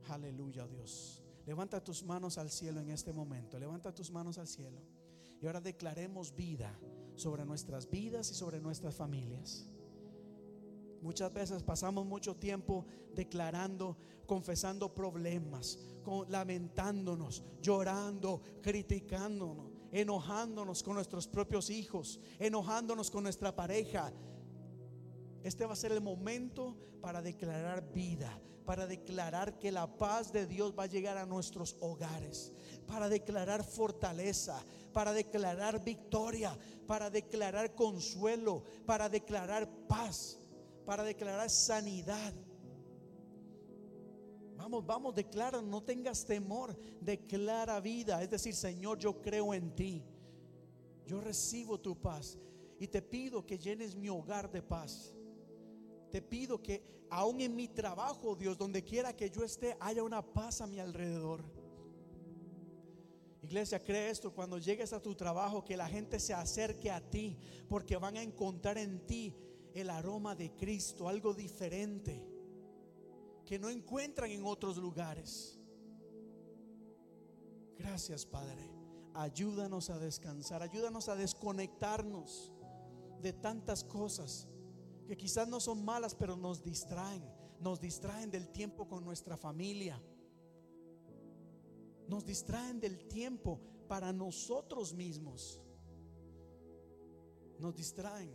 [0.09, 1.21] Aleluya, Dios.
[1.45, 3.59] Levanta tus manos al cielo en este momento.
[3.59, 4.81] Levanta tus manos al cielo.
[5.41, 6.77] Y ahora declaremos vida
[7.15, 9.67] sobre nuestras vidas y sobre nuestras familias.
[11.01, 13.95] Muchas veces pasamos mucho tiempo declarando,
[14.25, 15.77] confesando problemas,
[16.29, 24.11] lamentándonos, llorando, criticándonos, enojándonos con nuestros propios hijos, enojándonos con nuestra pareja,
[25.45, 30.47] este va a ser el momento para declarar vida, para declarar que la paz de
[30.47, 32.51] Dios va a llegar a nuestros hogares,
[32.87, 36.57] para declarar fortaleza, para declarar victoria,
[36.87, 40.39] para declarar consuelo, para declarar paz,
[40.83, 42.33] para declarar sanidad.
[44.57, 48.23] Vamos, vamos, declara, no tengas temor, declara vida.
[48.23, 50.03] Es decir, Señor, yo creo en ti.
[51.05, 52.39] Yo recibo tu paz
[52.79, 55.14] y te pido que llenes mi hogar de paz.
[56.15, 60.21] Te pido que aún en mi trabajo, Dios, donde quiera que yo esté, haya una
[60.21, 61.43] paz a mi alrededor.
[63.41, 67.37] Iglesia, cree esto, cuando llegues a tu trabajo, que la gente se acerque a ti,
[67.67, 69.35] porque van a encontrar en ti
[69.73, 72.25] el aroma de Cristo, algo diferente,
[73.45, 75.59] que no encuentran en otros lugares.
[77.77, 78.69] Gracias, Padre.
[79.13, 82.53] Ayúdanos a descansar, ayúdanos a desconectarnos
[83.21, 84.47] de tantas cosas
[85.07, 87.23] que quizás no son malas, pero nos distraen,
[87.59, 90.01] nos distraen del tiempo con nuestra familia.
[92.07, 95.61] Nos distraen del tiempo para nosotros mismos.
[97.59, 98.31] Nos distraen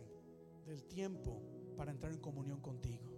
[0.65, 1.41] del tiempo
[1.75, 3.11] para entrar en comunión contigo.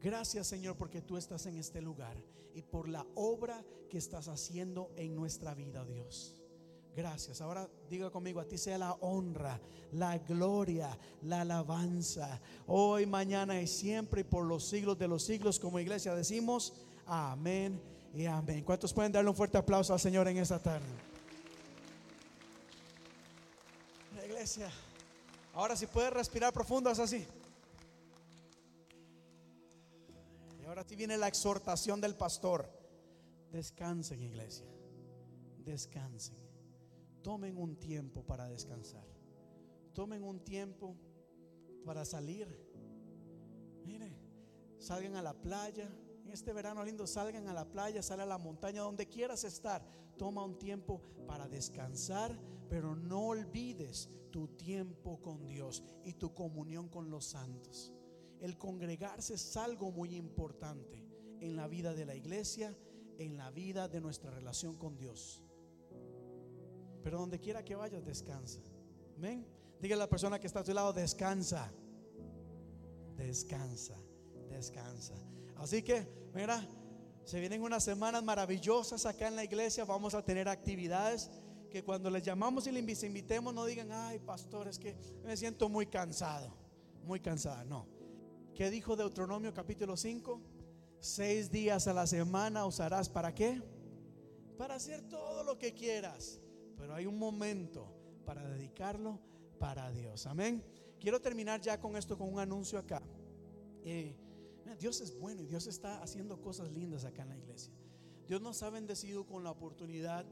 [0.00, 2.16] Gracias Señor porque tú estás en este lugar
[2.54, 6.41] y por la obra que estás haciendo en nuestra vida, Dios.
[6.94, 7.40] Gracias.
[7.40, 9.58] Ahora diga conmigo, a ti sea la honra,
[9.92, 15.58] la gloria, la alabanza, hoy, mañana y siempre y por los siglos de los siglos,
[15.58, 16.74] como iglesia decimos,
[17.06, 17.80] amén
[18.14, 18.62] y amén.
[18.62, 20.84] ¿Cuántos pueden darle un fuerte aplauso al Señor en esta tarde?
[24.14, 24.70] La iglesia.
[25.54, 27.26] Ahora si puedes respirar profundo, es así.
[30.60, 32.68] Y ahora sí viene la exhortación del pastor.
[33.50, 34.66] Descansen, iglesia.
[35.64, 36.41] Descansen.
[37.22, 39.06] Tomen un tiempo para descansar.
[39.92, 40.96] Tomen un tiempo
[41.84, 42.48] para salir.
[43.84, 44.16] Mire,
[44.78, 45.90] salgan a la playa.
[46.24, 49.84] En este verano lindo, salgan a la playa, sal a la montaña, donde quieras estar.
[50.16, 52.38] Toma un tiempo para descansar,
[52.68, 57.92] pero no olvides tu tiempo con Dios y tu comunión con los santos.
[58.40, 61.06] El congregarse es algo muy importante
[61.40, 62.76] en la vida de la iglesia,
[63.18, 65.41] en la vida de nuestra relación con Dios.
[67.02, 68.60] Pero donde quiera que vayas, descansa.
[69.16, 69.46] Amén.
[69.80, 71.72] Diga a la persona que está a tu lado, descansa.
[73.16, 73.96] Descansa,
[74.48, 75.14] descansa.
[75.56, 76.64] Así que, mira,
[77.24, 79.84] se vienen unas semanas maravillosas acá en la iglesia.
[79.84, 81.30] Vamos a tener actividades
[81.70, 85.68] que cuando les llamamos y les invitemos no digan, ay, pastor, es que me siento
[85.68, 86.54] muy cansado.
[87.04, 87.86] muy cansada, no.
[88.54, 90.40] ¿Qué dijo Deuteronomio capítulo 5?
[91.00, 93.60] Seis días a la semana usarás para qué?
[94.56, 96.40] Para hacer todo lo que quieras.
[96.76, 97.86] Pero hay un momento
[98.24, 99.20] para dedicarlo
[99.58, 100.26] para Dios.
[100.26, 100.64] Amén.
[100.98, 103.02] Quiero terminar ya con esto, con un anuncio acá.
[103.84, 104.14] Eh,
[104.78, 107.72] Dios es bueno y Dios está haciendo cosas lindas acá en la iglesia.
[108.28, 110.24] Dios nos ha bendecido con la oportunidad.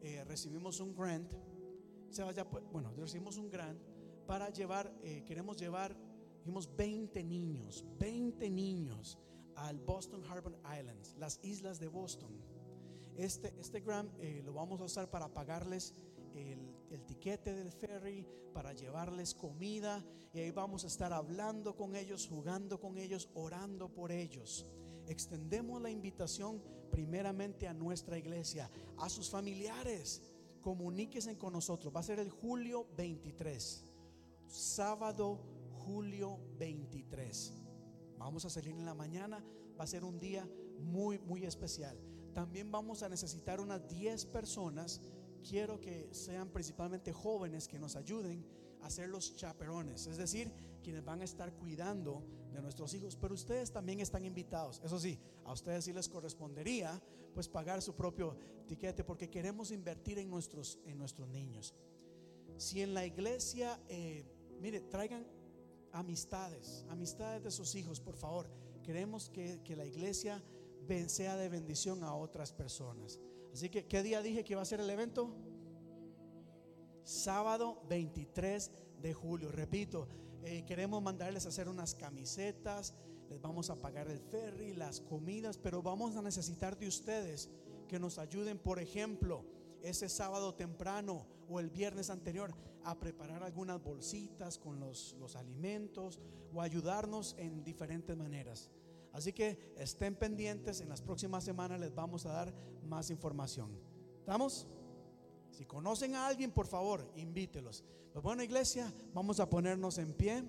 [0.00, 1.32] Eh, recibimos un grant.
[2.10, 3.80] Se vaya, bueno, recibimos un grant
[4.26, 5.96] para llevar, eh, queremos llevar,
[6.40, 9.18] dijimos 20 niños, 20 niños
[9.54, 12.30] al Boston Harbor Islands, las islas de Boston.
[13.18, 13.82] Este, este
[14.20, 15.92] eh, lo vamos a usar para pagarles
[16.34, 21.94] el, el, tiquete del ferry, para llevarles comida y ahí vamos a estar hablando con
[21.94, 24.66] ellos, jugando con ellos, orando por ellos.
[25.06, 30.22] Extendemos la invitación primeramente a nuestra iglesia, a sus familiares.
[30.62, 31.94] Comuníquense con nosotros.
[31.94, 33.88] Va a ser el julio 23
[34.48, 35.38] sábado,
[35.70, 37.52] julio 23.
[38.18, 39.44] Vamos a salir en la mañana,
[39.78, 41.96] va a ser un día muy, muy especial.
[42.38, 45.00] También vamos a necesitar unas 10 personas.
[45.42, 48.46] Quiero que sean principalmente jóvenes que nos ayuden
[48.82, 53.16] a ser los chaperones, es decir, quienes van a estar cuidando de nuestros hijos.
[53.16, 54.80] Pero ustedes también están invitados.
[54.84, 57.02] Eso sí, a ustedes sí les correspondería
[57.34, 58.36] pues pagar su propio
[58.68, 61.74] tiquete porque queremos invertir en nuestros, en nuestros niños.
[62.56, 63.80] Si en la iglesia...
[63.88, 64.24] Eh,
[64.60, 65.24] Mire, traigan
[65.92, 68.50] amistades, amistades de sus hijos, por favor.
[68.82, 70.42] Queremos que, la iglesia
[71.08, 73.20] sea de bendición a otras personas.
[73.52, 75.34] Así que, ¿qué día dije que iba a ser el evento?
[77.04, 78.70] Sábado 23
[79.00, 79.50] de julio.
[79.50, 80.08] Repito,
[80.44, 82.94] eh, queremos mandarles a hacer unas camisetas,
[83.28, 87.50] les vamos a pagar el ferry, las comidas, pero vamos a necesitar de ustedes
[87.88, 89.44] que nos ayuden, por ejemplo,
[89.82, 92.54] ese sábado temprano o el viernes anterior
[92.84, 96.20] a preparar algunas bolsitas con los, los alimentos
[96.52, 98.70] o ayudarnos en diferentes maneras.
[99.18, 102.54] Así que estén pendientes, en las próximas semanas les vamos a dar
[102.84, 103.76] más información.
[104.20, 104.68] ¿Estamos?
[105.50, 107.82] Si conocen a alguien, por favor, invítelos.
[108.12, 110.44] Pues bueno, iglesia, vamos a ponernos en pie.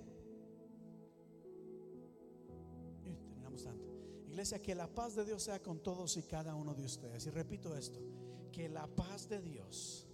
[3.01, 3.91] terminamos tanto.
[4.27, 7.25] Iglesia, que la paz de Dios sea con todos y cada uno de ustedes.
[7.25, 7.99] Y repito esto,
[8.51, 10.07] que la paz de Dios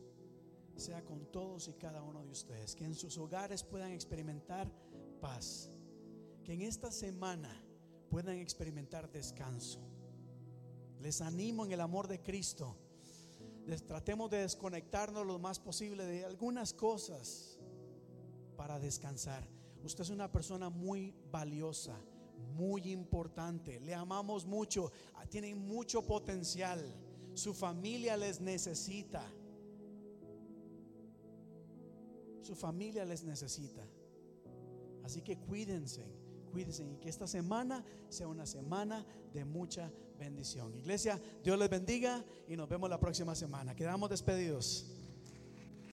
[0.78, 4.72] sea con todos y cada uno de ustedes, que en sus hogares puedan experimentar
[5.20, 5.70] paz,
[6.46, 7.65] que en esta semana
[8.16, 9.82] puedan experimentar descanso.
[11.02, 12.74] Les animo en el amor de Cristo.
[13.88, 17.60] tratemos de desconectarnos lo más posible de algunas cosas
[18.56, 19.46] para descansar.
[19.84, 22.00] Usted es una persona muy valiosa,
[22.56, 23.82] muy importante.
[23.82, 24.94] Le amamos mucho,
[25.28, 26.80] tienen mucho potencial.
[27.34, 29.30] Su familia les necesita.
[32.44, 33.86] Su familia les necesita.
[35.04, 36.06] Así que cuídense,
[36.56, 40.74] cuídense y que esta semana sea una semana de mucha bendición.
[40.74, 43.76] Iglesia, Dios les bendiga y nos vemos la próxima semana.
[43.76, 45.05] Quedamos despedidos.